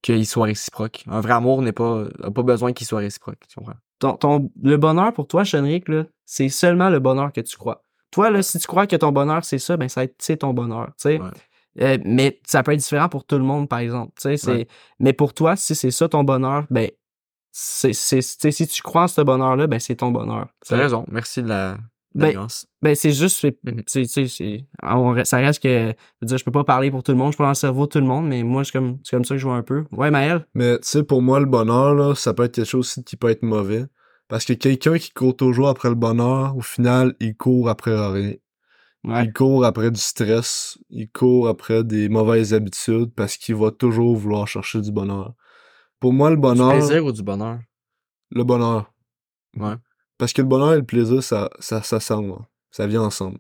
[0.02, 1.04] qu'il soit réciproque.
[1.08, 3.40] Un vrai amour n'est pas a pas besoin qu'il soit réciproque.
[3.48, 3.74] Tu comprends?
[3.98, 7.84] ton, ton- le bonheur pour toi, Chenric, là, c'est seulement le bonheur que tu crois.
[8.10, 10.86] Toi, là, si tu crois que ton bonheur, c'est ça, ben, ça c'est ton bonheur,
[10.88, 11.20] tu sais.
[11.20, 11.30] Ouais.
[11.82, 14.36] Euh, mais ça peut être différent pour tout le monde, par exemple, tu sais.
[14.38, 14.68] c'est- Ouais.
[15.00, 16.90] Mais pour toi, si c'est ça ton bonheur, ben,
[17.52, 20.48] c'est, si tu crois en ce bonheur-là, ben, c'est ton bonheur.
[20.66, 21.04] Tu as raison.
[21.08, 21.76] Merci de la,
[22.14, 22.46] Ben.
[22.82, 23.82] Ben, c'est juste, c'est, Mhm.
[23.86, 26.64] c'est- tu sais, c'est, on re- ça reste que, je veux dire, je peux pas
[26.64, 28.42] parler pour tout le monde, je pas dans le cerveau de tout le monde, mais
[28.42, 29.84] moi, c'est comme, c'est comme ça que je vois un peu.
[29.92, 30.46] Ouais, Maël?
[30.54, 33.16] Mais tu sais, pour moi, le bonheur, là, ça peut être quelque chose aussi qui
[33.16, 33.84] peut être mauvais.
[34.28, 38.34] Parce que quelqu'un qui court toujours après le bonheur, au final, il court après rien.
[39.02, 39.24] Ouais.
[39.24, 44.16] Il court après du stress, il court après des mauvaises habitudes parce qu'il va toujours
[44.16, 45.34] vouloir chercher du bonheur.
[46.00, 47.60] Pour moi, le Du bonheur, plaisir ou du bonheur?
[48.30, 48.92] le bonheur.
[49.56, 49.74] Ouais.
[50.20, 52.34] Parce que le bonheur et le plaisir, ça, ça, ça s'assemble.
[52.70, 53.38] Ça vient ensemble.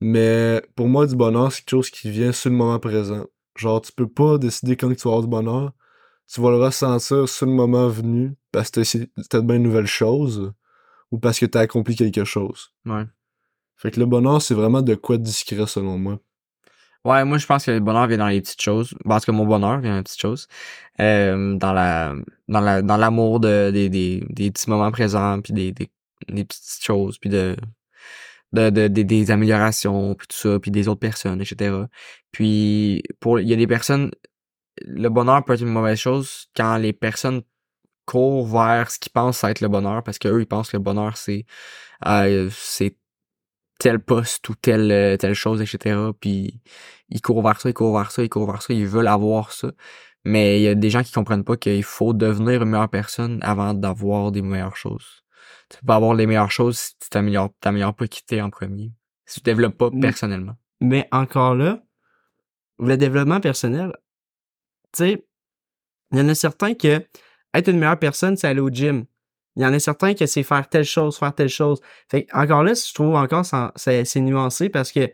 [0.00, 3.24] Mais pour moi, du bonheur, c'est quelque chose qui vient sur le moment présent.
[3.54, 5.72] Genre, tu peux pas décider quand tu vas avoir du bonheur.
[6.26, 8.80] Tu vas le ressentir sur le moment venu parce que
[9.30, 10.52] t'as bien nouvelles choses
[11.12, 12.72] ou parce que t'as accompli quelque chose.
[12.84, 13.04] Ouais.
[13.76, 16.18] Fait que le bonheur, c'est vraiment de quoi discret selon moi.
[17.04, 18.94] Ouais, moi je pense que le bonheur vient dans les petites choses.
[19.04, 20.48] Parce que mon bonheur vient dans les petites choses.
[21.00, 22.14] Euh, dans la
[22.48, 25.90] dans la dans l'amour de des, des, des petits moments présents puis des, des,
[26.28, 27.56] des petites choses puis de
[28.52, 31.88] de, de, des améliorations puis tout ça puis des autres personnes etc.
[32.32, 34.10] Puis pour il y a des personnes
[34.82, 37.42] le bonheur peut être une mauvaise chose quand les personnes
[38.06, 40.82] courent vers ce qu'ils pensent être le bonheur parce que eux ils pensent que le
[40.82, 41.46] bonheur c'est
[42.06, 42.96] euh, c'est
[43.78, 46.60] tel poste ou telle euh, telle chose etc puis
[47.08, 49.52] ils courent vers ça ils courent vers ça ils courent vers ça ils veulent avoir
[49.52, 49.72] ça.
[50.24, 53.38] Mais il y a des gens qui comprennent pas qu'il faut devenir une meilleure personne
[53.42, 55.22] avant d'avoir des meilleures choses.
[55.68, 58.50] Tu peux pas avoir les meilleures choses si tu t'améliores t'améliores pas qui t'es en
[58.50, 58.92] premier.
[59.26, 60.56] Si tu développes pas personnellement.
[60.80, 61.82] Mais encore là,
[62.78, 63.92] le développement personnel,
[64.92, 65.26] tu sais,
[66.12, 67.06] il y en a certains que
[67.54, 69.04] être une meilleure personne, c'est aller au gym.
[69.56, 71.80] Il y en a certains que c'est faire telle chose, faire telle chose.
[72.10, 73.44] Fait encore là, je trouve encore
[73.76, 75.10] c'est c'est nuancé parce que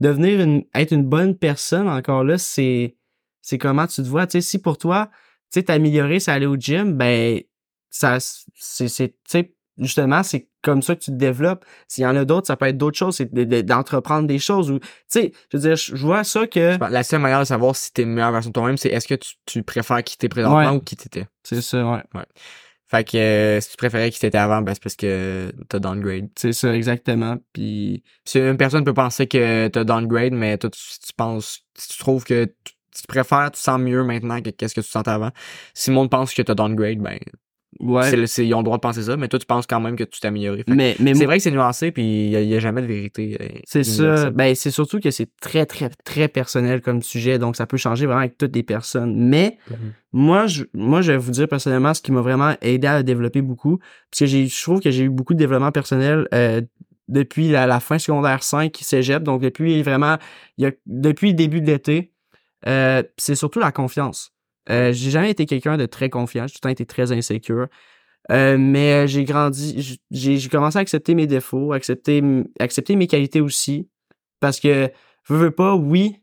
[0.00, 2.96] devenir une être une bonne personne, encore là, c'est
[3.42, 4.26] c'est comment tu te vois.
[4.26, 5.08] Tu sais, si pour toi,
[5.52, 7.40] tu sais, t'améliorer, c'est aller au gym, ben
[7.90, 8.18] ça
[8.54, 12.46] c'est c'est justement c'est comme ça que tu te développes s'il y en a d'autres
[12.46, 15.56] ça peut être d'autres choses c'est de- de- d'entreprendre des choses ou tu sais je
[15.56, 18.30] veux dire je vois ça que la seule manière de savoir si t'es une meilleure
[18.30, 20.76] version de toi-même c'est est-ce que tu, tu préfères qui t'es présentement Ouais.
[20.76, 22.02] ou qui t'étais c'est ça ouais
[22.90, 26.28] fait que euh, si tu préférais qui t'étais avant ben c'est parce que t'as downgrade
[26.36, 30.80] c'est ça exactement puis Si une personne peut penser que t'as downgrade, mais toi, tu,
[31.04, 34.74] tu penses, si tu trouves que tu, tu préfères, tu sens mieux maintenant que qu'est-ce
[34.74, 35.30] que tu sentais avant.
[35.74, 37.18] Si le monde pense que t'as downgrade, ben,
[37.78, 38.26] Ouais.
[38.26, 40.02] c'est ils ont le droit de penser ça, mais toi, tu penses quand même que
[40.04, 40.64] tu t'es amélioré.
[40.66, 43.38] Mais, mais C'est vrai que c'est nuancé, puis il n'y a, jamais de vérité.
[43.40, 44.30] euh, C'est ça.
[44.30, 48.06] Ben, c'est surtout que c'est très, très, très personnel comme sujet, donc ça peut changer
[48.06, 49.14] vraiment avec toutes les personnes.
[49.16, 49.76] Mais Mhm.
[50.12, 53.40] moi, je, moi, je vais vous dire personnellement ce qui m'a vraiment aidé à développer
[53.40, 53.78] beaucoup.
[54.10, 56.60] Parce que j'ai, je trouve que j'ai eu beaucoup de développement personnel euh,
[57.08, 60.16] depuis la, la fin secondaire 5 cégep, donc depuis vraiment,
[60.58, 62.12] il y a, depuis le début de l'été.
[62.66, 64.32] Euh, c'est surtout la confiance.
[64.68, 67.66] Euh, j'ai jamais été quelqu'un de très confiant, j'ai tout le temps été très insécure.
[68.30, 72.22] Euh, mais j'ai grandi, j'ai commencé à accepter mes défauts, accepter,
[72.60, 73.88] accepter mes qualités aussi.
[74.40, 74.90] Parce que,
[75.28, 76.16] veux, veux pas, oui,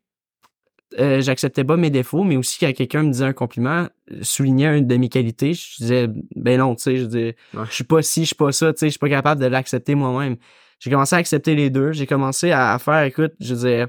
[1.00, 4.78] euh, j'acceptais pas mes défauts, mais aussi quand quelqu'un me disait un compliment, euh, soulignait
[4.78, 7.18] une de mes qualités, je disais, ben non, tu sais, je dis,
[7.54, 7.66] Ouais.
[7.70, 9.48] je suis pas ci, je suis pas ça, tu sais, je suis pas capable de
[9.48, 10.38] l'accepter moi-même.
[10.80, 13.86] J'ai commencé à accepter les deux, j'ai commencé à, à faire, écoute, je disais,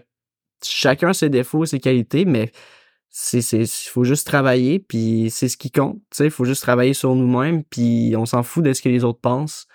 [0.65, 2.51] chacun ses défauts, ses qualités, mais
[3.21, 6.95] c'est c'est faut juste travailler puis c'est ce qui compte tu sais faut juste travailler
[6.95, 9.67] sur nous-mêmes puis on s'en fout de ce que les autres pensent.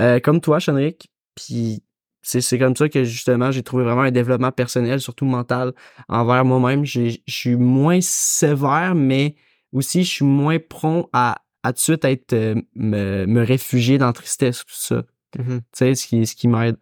[0.00, 1.84] Euh, comme toi Chenric puis
[2.22, 5.74] c'est c'est comme ça que justement j'ai trouvé vraiment un développement personnel surtout mental
[6.08, 6.84] envers moi-même.
[6.84, 9.36] Je suis moins sévère mais
[9.72, 13.96] aussi je suis moins prompt à à tout de suite être euh, me, me réfugier
[13.96, 15.04] dans la tristesse tout ça.
[15.38, 15.60] Mhm.
[15.60, 16.76] tu sais ce qui ce qui m'aide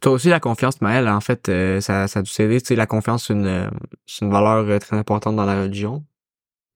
[0.00, 2.60] Toi aussi, la confiance, Maël, en fait, euh, ça, ça a dû s'aider.
[2.60, 3.68] Tu sais, la confiance, c'est une, euh,
[4.06, 6.04] c'est une valeur euh, très importante dans la religion.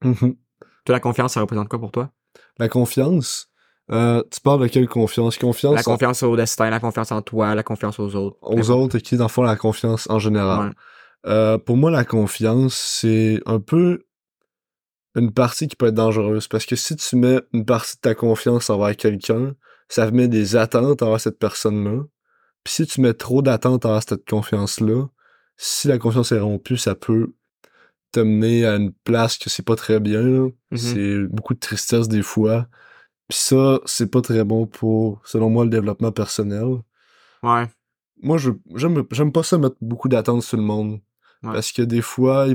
[0.03, 0.35] Mhm.
[0.85, 2.11] Toi, la confiance, ça représente quoi pour toi?
[2.59, 3.49] La confiance?
[3.91, 5.37] Euh, tu parles de quelle confiance?
[5.37, 8.37] Confiance La en- confiance au destin, la confiance en toi, la confiance aux autres.
[8.41, 10.67] aux autres et qui, dans le fond, la confiance en général.
[10.69, 10.73] Ouais.
[11.27, 14.03] Euh, pour moi, la confiance, c'est un peu
[15.15, 16.47] une partie qui peut être dangereuse.
[16.47, 19.55] Parce que si tu mets une partie de ta confiance envers quelqu'un,
[19.87, 22.03] ça met des attentes envers cette personne-là.
[22.65, 25.05] Puis si tu mets trop d'attentes envers cette confiance-là,
[25.55, 27.33] si la confiance est rompue, ça peut
[28.11, 30.23] te mener à une place que c'est pas très bien.
[30.23, 30.51] Mhm.
[30.77, 32.67] C'est beaucoup de tristesse des fois.
[33.29, 36.65] Puis ça, c'est pas très bon pour, selon moi, le développement personnel
[37.43, 37.67] Ouais.
[38.23, 40.93] moi, je j'aime pas ça mettre beaucoup d'attentes sur le monde.
[41.43, 41.53] Ouais.
[41.53, 42.47] Parce que des fois,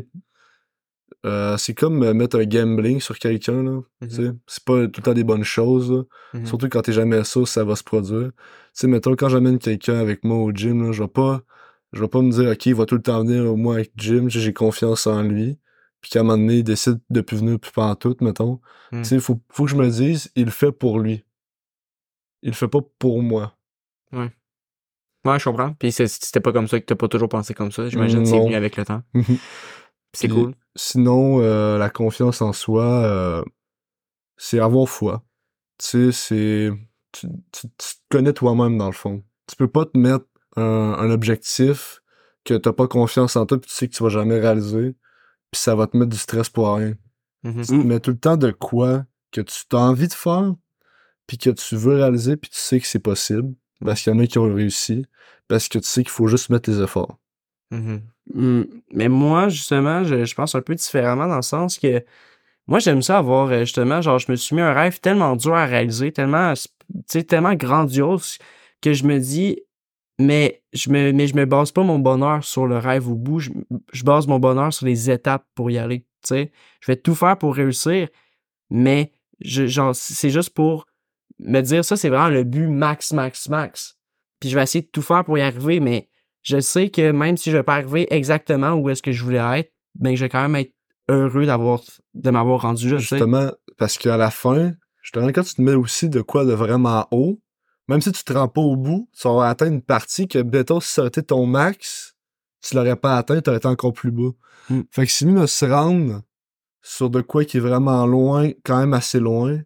[1.26, 3.80] euh, c'est comme euh, mettre un gambling sur quelqu'un, là.
[4.00, 4.38] Mhm.
[4.46, 6.02] C'est pas tout le temps des bonnes choses, là.
[6.35, 6.46] Mhm.
[6.46, 8.30] Surtout quand t'es jamais sûr ça va se produire.
[8.72, 11.42] Sais, mettons, quand j'amène quelqu'un avec moi au gym, là, je vais pas,
[11.92, 13.92] je vais pas me dire, OK, il va tout le temps venir au moins avec
[13.96, 15.59] Jim, j'ai confiance en lui.
[16.00, 18.61] Puis qu'à un moment donné, il décide de plus venir plus tout, mettons.
[18.92, 19.02] Mhm.
[19.02, 21.24] Tu sais, faut, faut que je me dise, il le fait pour lui.
[22.42, 23.54] Il le fait pas pour moi.
[25.24, 25.74] Ouais, je comprends.
[25.74, 27.88] Puis c'était pas comme ça que t'as pas toujours pensé comme ça.
[27.88, 29.02] J'imagine que c'est venu avec le temps.
[30.12, 30.55] C'est cool.
[30.77, 33.44] Sinon, euh, la confiance en soi, euh,
[34.37, 35.23] c'est avoir foi.
[35.79, 36.70] Tu sais, c'est.
[37.12, 39.23] Tu, tu- tu te connais toi-même dans le fond.
[39.46, 40.62] Tu peux pas te mettre un,
[40.99, 42.03] un objectif
[42.44, 44.94] que t'as pas confiance en toi puis tu sais que tu vas jamais réaliser.
[45.51, 46.94] Puis ça va te mettre du stress pour rien.
[47.42, 47.62] Mhm.
[47.62, 50.55] Tu te mets tout le temps de quoi que tu as envie de faire
[51.27, 53.55] puis que tu veux réaliser puis tu sais que c'est possible.
[53.85, 55.05] Parce qu'il y en a qui ont réussi.
[55.49, 57.18] Parce que tu sais qu'il faut juste mettre les efforts.
[57.73, 57.96] Mhm.
[57.96, 58.01] Hmm,
[58.34, 62.04] Mais moi, justement, je, pense un peu différemment dans le sens que
[62.66, 65.54] moi, j'aime ça avoir, euh, justement, genre, je me suis mis un rêve tellement dur
[65.54, 66.54] à réaliser, tellement,
[67.26, 68.38] tellement grandiose
[68.80, 69.60] que je me dis,
[70.20, 73.40] mais je me, mais je me base pas mon bonheur sur le rêve au bout,
[73.40, 73.50] je,
[73.92, 76.52] je base mon bonheur sur les étapes pour y aller, tu sais.
[76.80, 78.08] Je vais tout faire pour réussir,
[78.70, 80.86] mais genre, c'est juste pour
[81.40, 83.98] me dire ça, c'est vraiment le but max, max, max.
[84.38, 86.10] Puis je vais essayer de tout faire pour y arriver, mais
[86.42, 89.61] je sais que même si je vais pas arriver exactement où est-ce que je voulais
[89.61, 90.72] être, ben je vais quand même être
[91.09, 91.81] heureux d'avoir
[92.14, 93.16] de m'avoir rendu là, tu sais.
[93.16, 94.72] Justement, parce qu'à la fin,
[95.03, 97.40] justement, quand tu te mets aussi de quoi de vraiment haut,
[97.88, 100.81] même si tu te rends pas au bout, tu vas atteindre une partie que, mettons,
[100.81, 102.14] si ça aurait été ton max,
[102.62, 104.31] tu l'aurais pas atteint, tu aurais été encore plus bas.
[104.68, 104.81] Mm.
[104.90, 106.22] Fait que c'est mieux de se rendre
[106.83, 109.59] sur de quoi qui est vraiment loin, quand même assez loin,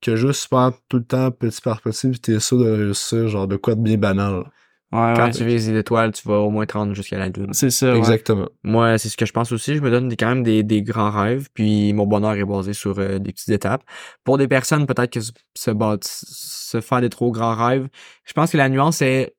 [0.00, 3.48] que juste faire tout le temps petit par petit, puis t'es sûr de réussir, genre
[3.48, 4.44] de quoi de bien banal.
[4.92, 5.30] Ouais, Quand ouais.
[5.30, 7.52] tu vises l'étoile, tu vas au moins te rendre jusqu'à la lune.
[7.52, 7.98] C'est ça, ouais.
[7.98, 8.48] Exactement.
[8.62, 9.74] Moi, c'est ce que je pense aussi.
[9.74, 12.74] Je me donne des, quand même des, des grands rêves, puis mon bonheur est basé
[12.74, 13.82] sur euh, des petites étapes.
[14.22, 17.88] Pour des personnes, peut-être que se, se, bâti- se faire des trop grands rêves,
[18.24, 19.34] je pense que la nuance c'est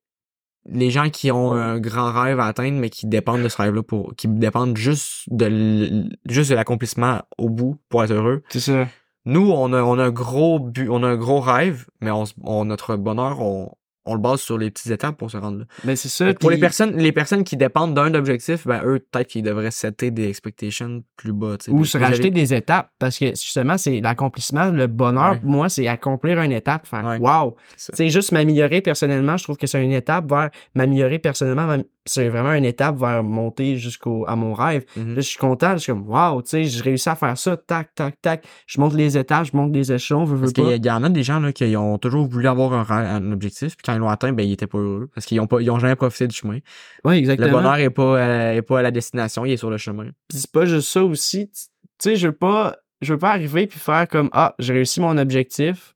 [0.66, 3.84] les gens qui ont un grand rêve à atteindre, mais qui dépendent de ce rêve-là
[3.84, 8.44] pour, qui dépendent juste de, juste de l'accomplissement au bout pour être heureux.
[8.50, 8.88] C'est ça.
[9.26, 12.66] Nous, on a, on a un gros but, on a un gros rêve, mais on-
[12.66, 13.74] notre bonheur, on,
[14.06, 15.66] on le base sur les petites étapes pour se rendre là.
[15.86, 16.34] Mais c'est ça.
[16.34, 20.12] Pour les personnes, les personnes qui dépendent d'un objectif, ben eux, peut-être qu'ils devraient setter
[20.12, 21.56] des expectations plus bas.
[21.70, 25.40] ou se rajouter des étapes parce que justement c'est l'accomplissement le bonheur Ouais.
[25.40, 27.18] pour moi c'est accomplir une étape faire Ouais.
[27.20, 32.28] wow c'est juste m'améliorer personnellement je trouve que c'est une étape vers m'améliorer personnellement c'est
[32.28, 34.84] vraiment une étape vers monter jusqu'au à mon rêve.
[34.98, 35.10] Mhm.
[35.10, 37.56] Là, je suis content, je suis comme, waouh, tu sais, j'ai réussi à faire ça,
[37.56, 38.46] tac, tac, tac.
[38.68, 40.86] Je monte les étages, je monte les échelons, veux, veux Parce qu'il y, a- il
[40.86, 43.78] y en a des gens là, qui ont toujours voulu avoir un, rêve- un objectif,
[43.78, 45.10] puis quand ils l'ont atteint, ben ils étaient pas heureux.
[45.16, 46.60] Parce qu'ils ont pas, ils ont jamais profité du chemin.
[47.06, 47.52] Le exactement.
[47.52, 50.08] bonheur est pas, euh, est pas à la destination, il est sur le chemin.
[50.28, 51.50] Puis c'est pas juste ça aussi.
[51.50, 51.60] Tu
[52.00, 55.18] sais, je veux pas, je veux pas arriver puis faire comme, ah, j'ai réussi mon
[55.18, 55.96] objectif.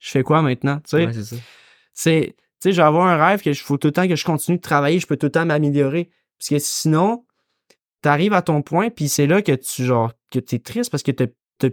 [0.00, 0.76] Je fais quoi maintenant?
[0.78, 1.36] Tu sais, Ouais, c'est ça.
[1.94, 2.36] c'est,
[2.68, 4.56] sais, je vais avoir un rêve que je faut tout le temps que je continue
[4.58, 6.10] de travailler, je peux tout le temps m'améliorer.
[6.38, 7.24] Parce que sinon,
[8.02, 11.10] t'arrives à ton point, puis c'est là que tu, genre, que t'es triste parce que
[11.12, 11.26] t'as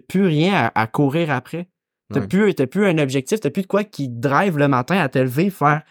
[0.08, 1.68] plus rien à, à courir après.
[2.14, 2.28] T'as Ouais.
[2.68, 5.50] plus, un objectif, t'as plus de quoi qui te drive le matin à te lever,
[5.50, 5.82] faire,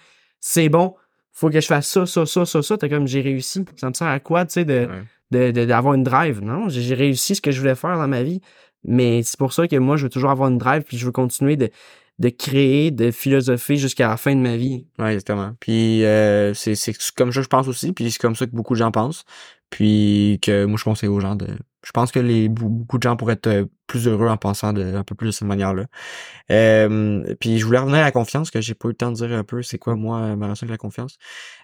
[0.41, 0.95] c'est bon,
[1.33, 2.77] faut que je fasse ça, ça, ça, ça, ça.
[2.79, 3.65] T'as comme, j'ai réussi.
[3.77, 5.51] Ça me sert à quoi, tu sais, de, Ouais.
[5.51, 6.41] de- de- d'avoir une drive?
[6.43, 8.41] Non, j'ai j'ai réussi ce que je voulais faire dans ma vie.
[8.85, 11.13] Mais c'est pour ça que moi, je veux toujours avoir une drive, puis je veux
[11.13, 11.71] continuer de,
[12.23, 14.87] de créer, de philosopher jusqu'à la fin de ma vie.
[15.01, 15.55] Ouais, exactement.
[15.59, 18.53] Puis euh, c'est c'est comme ça que je pense aussi, puis c'est comme ça que
[18.53, 19.25] beaucoup de gens pensent.
[19.71, 21.49] Puis que moi je conseille aux gens de.
[21.85, 24.95] Je pense que les beaucoup de gens pourraient être euh, plus heureux en pensant de,
[24.95, 25.87] un peu plus de cette manière-là.
[26.53, 29.17] Euh, puis je voulais revenir à la confiance, que j'ai pas eu le temps de
[29.17, 31.19] dire un peu c'est quoi moi ma relation avec la confiance.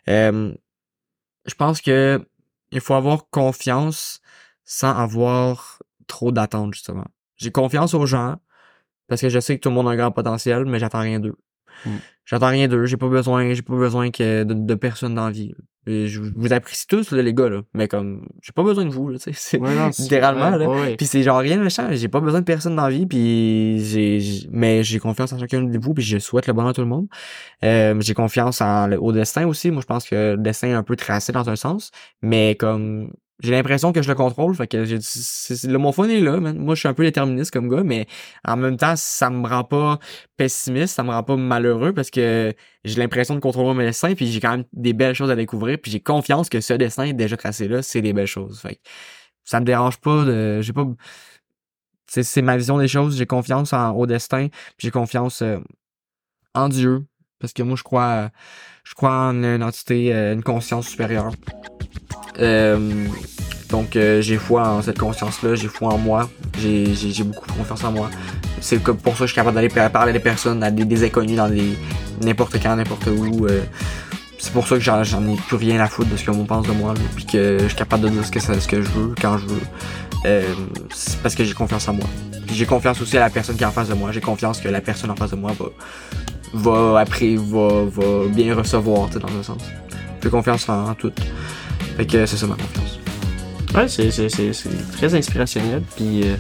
[0.09, 2.21] Je pense que
[2.73, 4.21] il faut avoir confiance
[4.65, 5.79] sans avoir
[6.09, 7.07] trop d'attentes, justement.
[7.37, 8.39] J'ai confiance aux gens
[9.09, 11.19] parce que je sais que tout le monde a un grand potentiel, mais j'attends rien
[11.21, 11.35] d'eux.
[11.87, 11.91] Mm.
[12.25, 15.31] J'attends rien d'eux, j'ai pas besoin, j'ai pas besoin que de, de personne dans la
[15.33, 15.55] vie.
[15.87, 17.63] Et Je vous apprécie tous, là, les gars, là.
[17.73, 19.33] Mais comme, j'ai pas besoin de vous, là, tu sais.
[19.35, 20.69] c'est- Ouais, littéralement, là.
[20.69, 20.97] ouais, ouais.
[20.97, 23.83] Puis c'est genre rien de méchant, j'ai pas besoin de personne dans la vie, puis
[23.83, 26.75] j'ai, j'ai- mais j'ai confiance en chacun de vous, puis je souhaite le bonheur à
[26.75, 27.07] tout le monde.
[27.65, 29.71] Euh, j'ai confiance en, au destin aussi.
[29.71, 31.91] Moi, je pense que le destin est un peu tracé dans un sens,
[32.21, 33.11] mais comme
[33.41, 36.59] j'ai l'impression que je le contrôle, fait que mon fun est là, man.
[36.59, 38.07] Moi, je suis un peu déterministe comme gars, mais
[38.45, 40.01] en même temps, ça me rend pas
[40.37, 42.53] pessimiste, ça me rend pas malheureux parce que
[42.85, 45.79] j'ai l'impression de contrôler mon destin, puis j'ai quand même des belles choses à découvrir,
[45.81, 48.61] puis j'ai confiance que ce destin est déjà tracé là, c'est des belles choses.
[48.61, 48.81] Fait que
[49.45, 50.87] ça me dérange pas de, j'ai pas,
[52.09, 55.59] c'est, ma vision des choses, j'ai confiance en, au destin, j'ai confiance euh,
[56.55, 57.07] en Dieu,
[57.39, 58.31] parce que moi je crois,
[58.83, 61.33] je crois en une entité, euh, une conscience supérieure.
[62.41, 63.07] Euh,
[63.69, 66.29] donc euh, j'ai foi en cette conscience-là, j'ai foi en moi,
[66.59, 68.11] j'ai, beaucoup confiance en moi.
[68.61, 71.05] C'est pour ça que je suis capable d'aller par- parler à des personnes, à des,
[71.05, 71.51] inconnus dans
[72.23, 73.47] n'importe quand, n'importe où.
[73.47, 73.61] euh,
[74.39, 76.73] c'est pour ça que j'en, ai plus rien à foutre de ce que pense de
[76.73, 80.43] moi, puis que je suis capable de dire ce que, je veux, quand je veux.
[80.95, 82.07] C'est parce que j'ai confiance en moi.
[82.53, 84.13] J'ai confiance aussi à la personne qui est en face de moi.
[84.13, 85.53] J'ai confiance que la personne en face de moi
[86.55, 87.85] va, va après, va,
[88.29, 89.63] bien recevoir, dans un sens.
[90.23, 91.13] J'ai confiance en, en tout.
[91.99, 93.01] Fait que c'est ça ma confiance.
[93.75, 95.83] Ouais, c'est, très inspirationnel.
[95.97, 96.37] Puis, euh,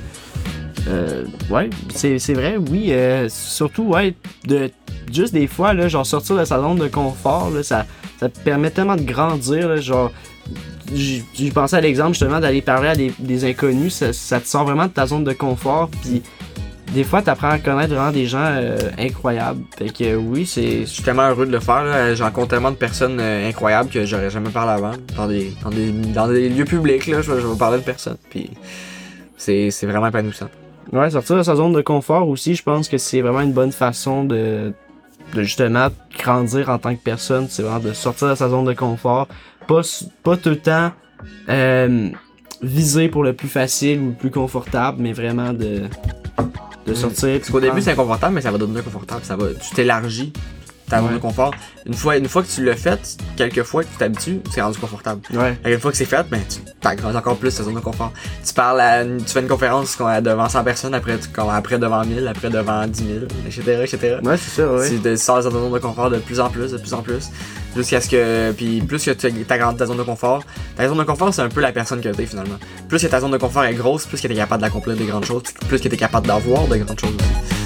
[0.86, 2.92] euh, ouais, c'est, vrai, oui.
[2.92, 4.14] euh, surtout, ouais,
[4.46, 4.70] de,
[5.12, 7.86] juste des fois, là, genre sortir de sa zone de confort, là, ça,
[8.20, 9.68] ça permet tellement de grandir.
[9.68, 10.12] Là, genre,
[10.94, 14.64] j'ai pensé à l'exemple justement d'aller parler à des, des inconnus, ça, ça te sort
[14.64, 15.90] vraiment de ta zone de confort.
[16.02, 16.22] Puis,
[16.93, 19.62] des fois, tu apprends à connaître vraiment des gens euh, incroyables.
[19.76, 20.80] Fait que oui, c'est.
[20.80, 22.14] Je suis tellement heureux de le faire.
[22.14, 24.93] J'en rencontre tellement de personnes euh, incroyables que j'aurais jamais parlé avant.
[25.16, 28.16] Dans des, dans des, dans des lieux publics, là, je, je vais parler de personnes.
[28.30, 28.51] Puis
[29.36, 30.49] c'est, c'est vraiment épanouissant.
[30.93, 33.72] Ouais, sortir de sa zone de confort aussi, je pense que c'est vraiment une bonne
[33.72, 34.72] façon de,
[35.34, 37.47] de justement grandir en tant que personne.
[37.51, 39.28] C'est vraiment de sortir de sa zone de confort.
[39.66, 39.82] Pas,
[40.22, 40.93] pas tout le temps
[41.51, 42.09] euh,
[42.62, 45.82] viser pour le plus facile ou le plus confortable, mais vraiment de,
[46.89, 47.39] de sortir.
[47.39, 49.20] Parce qu'au début, c'est inconfortable, mais ça va devenir confortable.
[49.24, 50.32] Ça va, tu t'élargis
[50.89, 51.14] ta zone Ouais.
[51.14, 51.53] de confort.
[51.86, 52.99] Une fois, une fois que tu l'as fait,
[53.36, 55.20] quelques fois que tu t'habitues, c'est rendu confortable.
[55.32, 55.59] Ouais.
[55.64, 58.12] Et une fois que c'est fait, ben, tu t'agrandis encore plus ta zone de confort.
[58.47, 61.78] Tu parles à, une- tu fais une conférence qu'on- devant 100 personnes, après, tu- après
[61.78, 64.16] devant 1000, après devant 10 000, etc., etc.
[64.22, 64.89] Ouais, c'est ça, ouais.
[64.89, 67.03] Tu de- sors de ta zone de confort de plus en plus, de plus en
[67.03, 67.28] plus.
[67.76, 68.53] Jusqu'à ce que.
[68.53, 70.43] Puis plus que tu t'agrandis ta zone de confort,
[70.76, 72.57] ta zone de confort, c'est un peu la personne que t'es finalement.
[72.89, 75.24] Plus que ta zone de confort est grosse, plus que t'es capable d'accomplir de grandes
[75.26, 77.57] choses, plus que t'es capable d'avoir de grandes choses aussi.